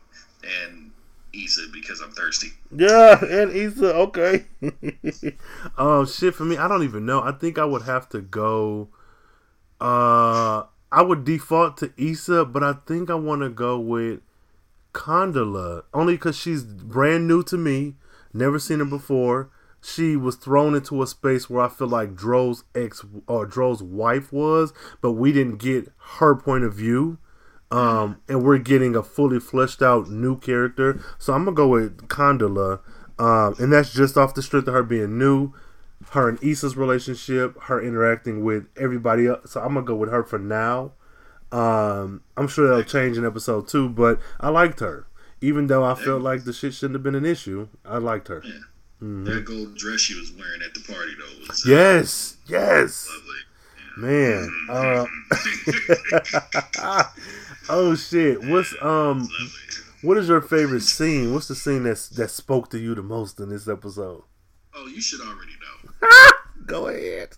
[0.43, 0.91] and
[1.33, 2.53] Issa because I'm thirsty.
[2.75, 4.45] Yeah, and Issa, okay.
[5.77, 7.21] um, shit for me, I don't even know.
[7.21, 8.89] I think I would have to go.
[9.79, 14.21] Uh, I would default to Issa, but I think I want to go with
[14.93, 17.95] Condola only because she's brand new to me.
[18.33, 19.49] Never seen her before.
[19.81, 24.31] She was thrown into a space where I feel like Dro's ex or Dro's wife
[24.31, 24.71] was,
[25.01, 27.17] but we didn't get her point of view.
[27.69, 31.03] Um, and we're getting a fully fleshed out new character.
[31.17, 32.79] So I'm gonna go with Condola,
[33.19, 35.53] um, and that's just off the strength of her being new,
[36.11, 39.51] her and Issa's relationship, her interacting with everybody else.
[39.51, 40.91] So I'm gonna go with her for now.
[41.53, 45.05] Um, I'm sure that'll change in episode two, but I liked her,
[45.41, 47.67] even though I felt like the shit shouldn't have been an issue.
[47.85, 48.41] I liked her.
[49.01, 49.25] Mhm.
[49.25, 53.07] That gold dress she was wearing at the party though was uh, Yes, yes,
[53.97, 54.07] lovely.
[54.07, 54.49] man.
[54.69, 55.05] Uh,
[57.69, 58.43] oh shit!
[58.43, 59.27] What's um?
[60.01, 61.33] What is your favorite scene?
[61.33, 64.23] What's the scene that's that spoke to you the most in this episode?
[64.75, 66.09] Oh, you should already know.
[66.65, 67.29] Go ahead.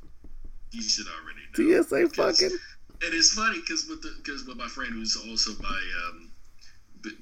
[0.72, 1.84] You should already know.
[1.84, 2.58] TSA fucking.
[3.04, 6.32] And it's funny because with the because with my friend who's also my um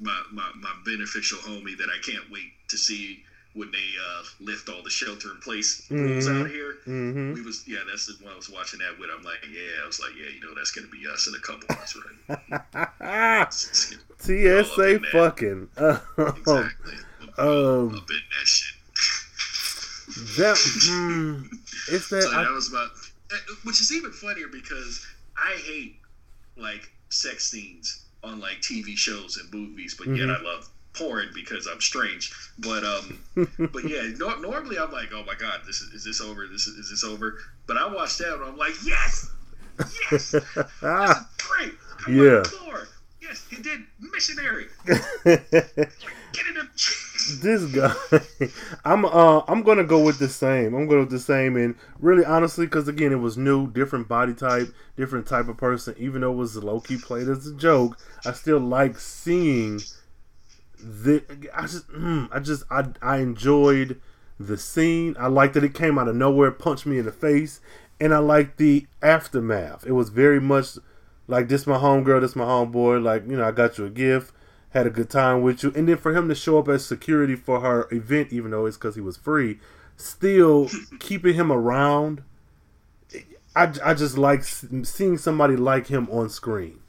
[0.02, 4.70] my, my my beneficial homie that I can't wait to see when they uh lift
[4.70, 6.42] all the shelter in place rules Mhm.
[6.42, 6.78] out here.
[6.88, 7.34] Mhm.
[7.34, 9.10] We was yeah, that's the one I was watching that with.
[9.16, 11.40] I'm like, yeah, I was like, yeah, you know, that's gonna be us in a
[11.40, 13.52] couple months, right?
[14.20, 15.70] TSA fucking.
[15.78, 16.94] exactly.
[17.38, 18.76] Um, Up in that shit.
[20.38, 21.44] that hmm,
[21.90, 22.22] it's that.
[22.30, 22.90] so I- that was about,
[23.32, 25.06] eh, which is even funnier because
[25.38, 25.98] I hate
[26.58, 30.40] like sex scenes on like TV shows and movies, but yet Mhm.
[30.40, 32.32] I love porn because I'm strange.
[32.60, 33.20] But um,
[33.72, 36.48] but yeah, no, normally I'm like, oh my god, this is, is this over?
[36.48, 37.40] This is, is this over?
[37.68, 39.30] But I watched that and I'm like, yes,
[40.12, 40.42] yes, is
[40.82, 41.74] great.
[42.06, 42.44] I want Yeah.
[42.66, 42.88] more.
[43.22, 44.66] Yes, he did missionary.
[44.86, 46.68] Get up.
[47.42, 47.94] This guy
[48.86, 50.74] i'm uh i'm gonna go with the same.
[50.74, 54.34] I'm gonna with the same and really honestly because again it was new different body
[54.34, 55.96] type different type of person.
[55.98, 59.80] Even though it was low-key played as a joke i still like seeing
[60.80, 64.00] the i just mm, i just I, I enjoyed
[64.40, 65.16] the scene.
[65.20, 67.62] I liked that it came out of nowhere punched me in the face
[68.00, 69.86] and i liked the aftermath.
[69.86, 70.78] It was very much
[71.28, 73.02] like this my homegirl, this my homeboy.
[73.04, 74.34] Like you know, I got you a gift,
[74.74, 77.36] had a good time with you, and then for him to show up as security
[77.36, 79.60] for her event, even though it's because he was free,
[79.98, 80.70] still
[81.00, 82.24] keeping him around.
[83.56, 86.80] I, I just like seeing somebody like him on screen,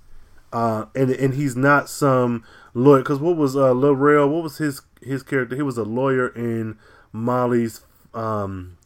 [0.52, 3.00] uh, and and he's not some lawyer.
[3.00, 4.28] Because what was uh, Lil Rel?
[4.28, 5.56] What was his his character?
[5.56, 6.78] He was a lawyer in
[7.12, 7.82] Molly's
[8.14, 8.78] um,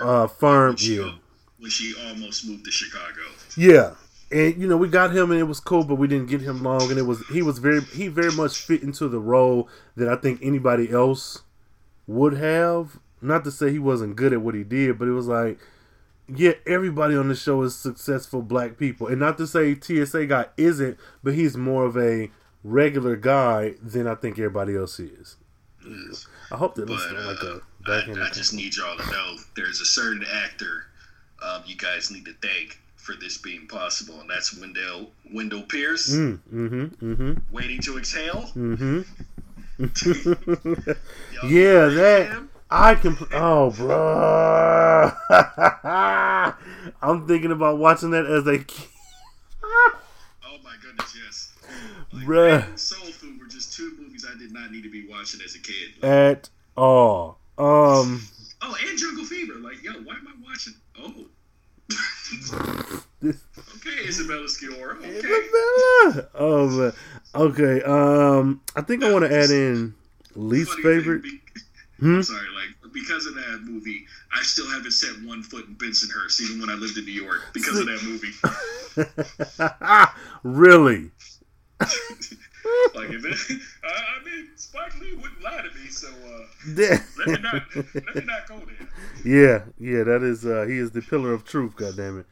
[0.00, 0.76] uh, firm.
[0.78, 1.12] Yeah
[1.58, 3.22] when she almost moved to Chicago.
[3.56, 3.94] Yeah.
[4.30, 6.62] And you know we got him and it was cool, but we didn't get him
[6.62, 10.08] long, and it was he was very he very much fit into the role that
[10.08, 11.42] I think anybody else
[12.06, 12.98] would have.
[13.20, 15.58] Not to say he wasn't good at what he did, but it was like,
[16.28, 20.46] yeah, everybody on the show is successful black people, and not to say TSA guy
[20.56, 22.30] isn't, but he's more of a
[22.62, 25.36] regular guy than I think everybody else is.
[25.88, 26.26] Yes.
[26.52, 27.62] I hope that looks uh, like a.
[27.86, 30.84] I, I just need y'all to know there's a certain actor
[31.42, 36.14] um, you guys need to thank for this being possible, and that's Wendell Wendell Pierce.
[36.14, 37.32] Mm, mm-hmm, mm-hmm.
[37.50, 38.50] Waiting to exhale.
[38.54, 39.00] Mm-hmm.
[41.48, 43.16] yeah, that I can.
[43.32, 45.10] Oh, bro,
[47.00, 48.58] I'm thinking about watching that as a.
[48.58, 48.88] kid.
[49.64, 51.54] oh my goodness, yes.
[52.12, 52.78] Like, Bruh.
[52.78, 55.60] Soul Food were just two movies I did not need to be watching as a
[55.60, 56.04] kid.
[56.04, 57.38] At all.
[57.56, 58.20] Um.
[58.60, 59.54] Oh, and Jungle Fever.
[59.54, 60.74] Like, yo, why am I watching?
[61.00, 61.24] Oh.
[63.24, 64.98] Okay, Isabella Sciorra.
[64.98, 65.18] Okay.
[65.18, 66.28] Isabella.
[66.34, 66.92] Oh man.
[67.34, 67.82] Okay.
[67.82, 69.94] Um, I think I want to add in
[70.34, 71.22] least favorite.
[71.22, 71.40] Be-
[72.00, 72.20] hmm?
[72.20, 76.60] Sorry, like because of that movie, I still haven't set one foot in Bensonhurst, even
[76.60, 78.32] when I lived in New York, because of that movie.
[80.42, 81.10] really?
[82.94, 86.44] like if it, I, I mean, Spike Lee wouldn't lie to me, so uh,
[87.18, 88.88] let me not let me not go there.
[89.24, 91.76] Yeah, yeah, that is uh, he is the pillar of truth.
[91.76, 92.26] God damn it.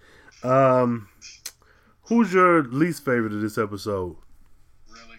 [0.45, 1.09] Um,
[2.03, 4.17] who's your least favorite of this episode?
[4.89, 5.19] Really?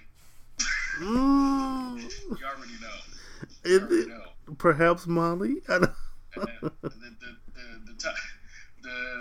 [0.99, 2.01] Mm.
[2.01, 3.65] you already know.
[3.65, 4.23] You already know.
[4.57, 5.57] Perhaps Molly.
[5.67, 5.91] I don't.
[6.35, 6.99] the, the, the,
[7.53, 8.13] the, the,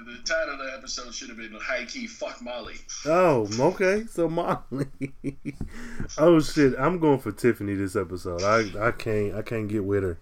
[0.04, 2.74] the the title of the episode should have been high key fuck Molly.
[3.06, 4.04] Oh, okay.
[4.10, 4.86] So Molly.
[6.18, 8.42] oh shit, I'm going for Tiffany this episode.
[8.42, 10.18] I I can't I can't get with her.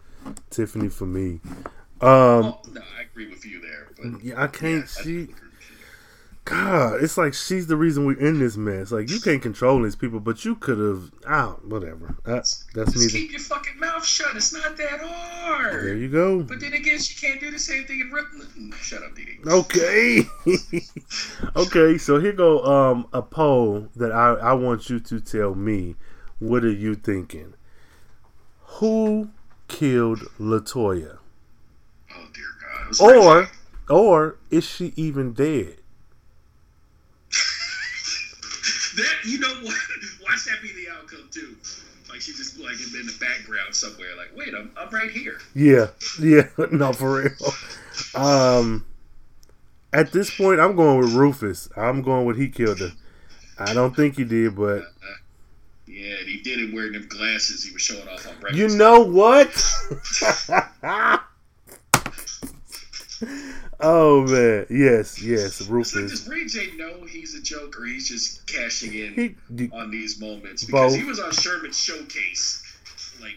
[0.51, 1.41] Tiffany for me.
[2.01, 3.89] Um, well, no, I agree with you there.
[3.97, 4.85] But yeah, I can't.
[4.97, 5.29] Yeah, she.
[6.45, 8.93] God, it's like she's the reason we're in this mess.
[8.93, 11.11] Like you can't control these people, but you could have.
[11.27, 12.17] Ah, whatever.
[12.25, 13.19] That's that's Just neither.
[13.19, 14.37] keep your fucking mouth shut.
[14.37, 15.73] It's not that hard.
[15.85, 16.43] There you go.
[16.43, 18.75] But then again, she can't do the same thing in Brooklyn.
[18.79, 19.39] Shut up, Didi.
[19.47, 20.21] Okay.
[21.57, 25.97] okay, so here go um a poll that I I want you to tell me.
[26.41, 27.55] What are you thinking?
[28.79, 29.31] Who
[29.69, 31.19] killed Latoya?
[32.15, 33.01] Oh dear God.
[33.01, 33.49] Or
[33.89, 35.77] or is she even dead?
[38.97, 39.75] That you know what?
[40.23, 41.57] Watch that be the outcome too.
[42.09, 44.17] Like she just like in the background somewhere.
[44.17, 45.39] Like, wait, I'm I'm right here.
[45.55, 45.89] Yeah,
[46.21, 47.55] yeah, no, for real.
[48.15, 48.85] Um,
[49.93, 51.69] at this point, I'm going with Rufus.
[51.77, 52.93] I'm going with he killed her.
[53.59, 54.79] I don't think he did, but.
[54.79, 55.17] Uh, uh,
[55.87, 58.59] yeah, and he did it wearing them glasses he was showing off on breakfast.
[58.59, 59.49] You know what?
[63.81, 66.11] Oh man, yes, yes, Rufus.
[66.11, 70.21] does Ray J know he's a joke, or he's just cashing in he, on these
[70.21, 70.65] moments?
[70.65, 71.01] Because both.
[71.01, 72.63] he was on Sherman's showcase,
[73.21, 73.35] like,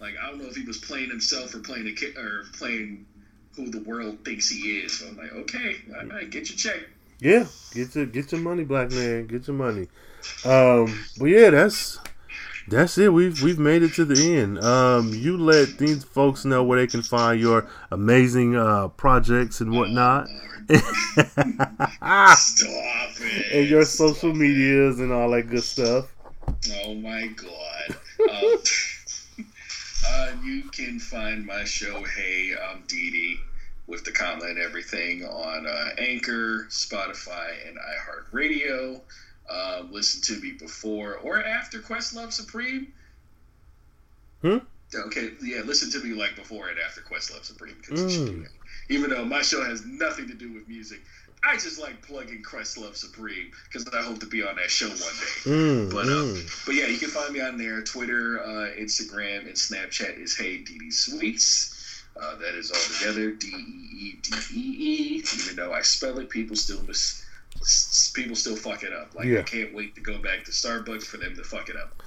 [0.00, 3.06] like I don't know if he was playing himself or playing a kid or playing
[3.54, 4.98] who the world thinks he is.
[4.98, 6.88] So I'm like, okay, all right, get your check.
[7.20, 9.88] Yeah, get your get your money, black man, get your money.
[10.44, 11.98] Um, but yeah, that's
[12.70, 13.12] that's it.
[13.12, 14.58] We've we've made it to the end.
[14.58, 19.72] Um, you let these folks know where they can find your amazing uh, projects and
[19.72, 20.28] whatnot.
[20.68, 20.80] Stop
[23.20, 23.52] it.
[23.52, 26.12] And your social medias and all that good stuff.
[26.84, 27.96] Oh my god.
[28.28, 28.56] Uh,
[30.08, 33.38] uh, you can find my show, Hey, I'm Didi,
[33.86, 39.00] with the comment and everything on uh, Anchor, Spotify, and iHeartRadio.
[39.50, 42.92] Um, listen to me before or after Questlove Supreme.
[44.42, 44.58] Hmm?
[44.94, 47.76] Okay, yeah, listen to me like before and after Questlove Supreme.
[47.90, 48.46] Mm.
[48.88, 51.00] Even though my show has nothing to do with music,
[51.44, 54.96] I just like plugging Questlove Supreme because I hope to be on that show one
[54.96, 55.40] day.
[55.44, 56.66] Mm, but um, mm.
[56.66, 57.82] but yeah, you can find me on there.
[57.82, 62.02] Twitter, uh, Instagram, and Snapchat is Hey Didi Sweets.
[62.20, 65.24] Uh, that is all together D E E D E E.
[65.34, 67.24] Even though I spell it, people still miss
[68.14, 69.14] people still fuck it up.
[69.14, 69.40] Like yeah.
[69.40, 72.02] I can't wait to go back to Starbucks for them to fuck it up.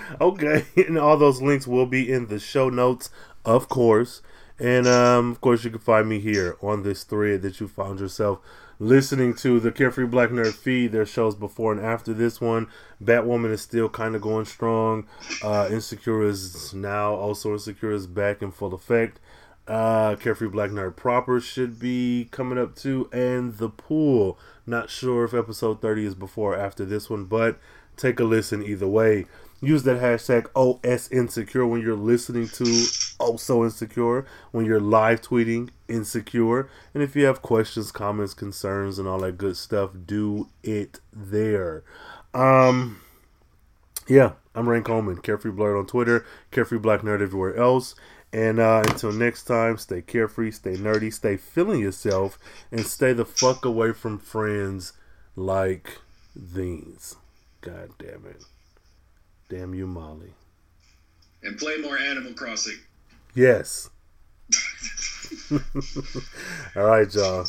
[0.20, 3.10] okay, and all those links will be in the show notes,
[3.44, 4.22] of course.
[4.58, 8.00] And um, of course, you can find me here on this thread that you found
[8.00, 8.40] yourself
[8.78, 10.92] listening to the Carefree Black Nerd feed.
[10.92, 12.68] Their shows before and after this one.
[13.02, 15.06] Batwoman is still kind of going strong.
[15.42, 19.18] Uh, Insecure is now also Insecure is back in full effect.
[19.66, 24.38] Uh, Carefree Black Nerd proper should be coming up too, and the pool.
[24.66, 27.58] Not sure if episode 30 is before or after this one, but
[27.96, 29.26] take a listen either way.
[29.62, 32.64] Use that hashtag OS Insecure when you're listening to
[33.20, 36.70] Oh So Insecure, when you're live tweeting Insecure.
[36.94, 41.84] And if you have questions, comments, concerns, and all that good stuff, do it there.
[42.32, 43.02] Um,
[44.08, 47.94] yeah, I'm Rain Coleman, Carefree Blerd on Twitter, Carefree Black Nerd everywhere else.
[48.32, 52.38] And uh, until next time, stay carefree, stay nerdy, stay feeling yourself,
[52.70, 54.92] and stay the fuck away from friends
[55.34, 55.98] like
[56.36, 57.16] these.
[57.60, 58.44] God damn it.
[59.48, 60.34] Damn you, Molly.
[61.42, 62.78] And play more Animal Crossing.
[63.34, 63.90] Yes.
[65.50, 67.46] All right, y'all.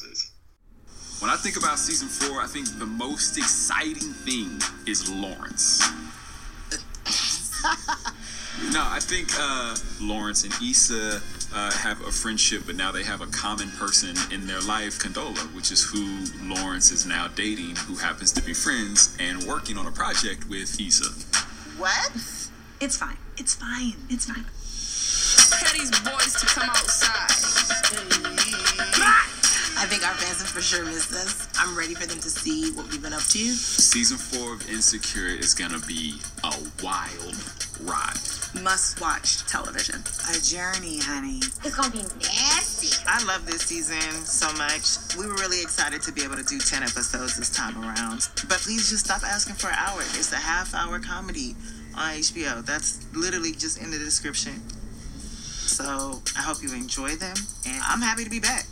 [1.19, 5.83] When I think about season four, I think the most exciting thing is Lawrence.
[8.71, 11.21] no, I think uh, Lawrence and Issa
[11.53, 15.53] uh, have a friendship, but now they have a common person in their life, Condola,
[15.55, 19.87] which is who Lawrence is now dating, who happens to be friends and working on
[19.87, 21.11] a project with Issa.
[21.77, 22.11] What?
[22.79, 23.17] It's fine.
[23.37, 23.95] It's fine.
[24.09, 24.45] It's fine.
[25.59, 28.40] Tell these boys to come outside.
[29.81, 31.49] I think our fans have for sure missed us.
[31.57, 33.39] I'm ready for them to see what we've been up to.
[33.39, 36.53] Season four of Insecure is gonna be a
[36.83, 37.33] wild
[37.81, 38.21] ride.
[38.61, 40.03] Must watch television.
[40.29, 41.41] A journey, honey.
[41.65, 42.93] It's gonna be nasty.
[43.09, 44.85] I love this season so much.
[45.17, 48.29] We were really excited to be able to do 10 episodes this time around.
[48.47, 50.01] But please just stop asking for an hour.
[50.13, 51.55] It's a half hour comedy
[51.97, 52.63] on HBO.
[52.63, 54.61] That's literally just in the description.
[55.65, 57.35] So I hope you enjoy them.
[57.65, 58.65] And I'm happy to be back.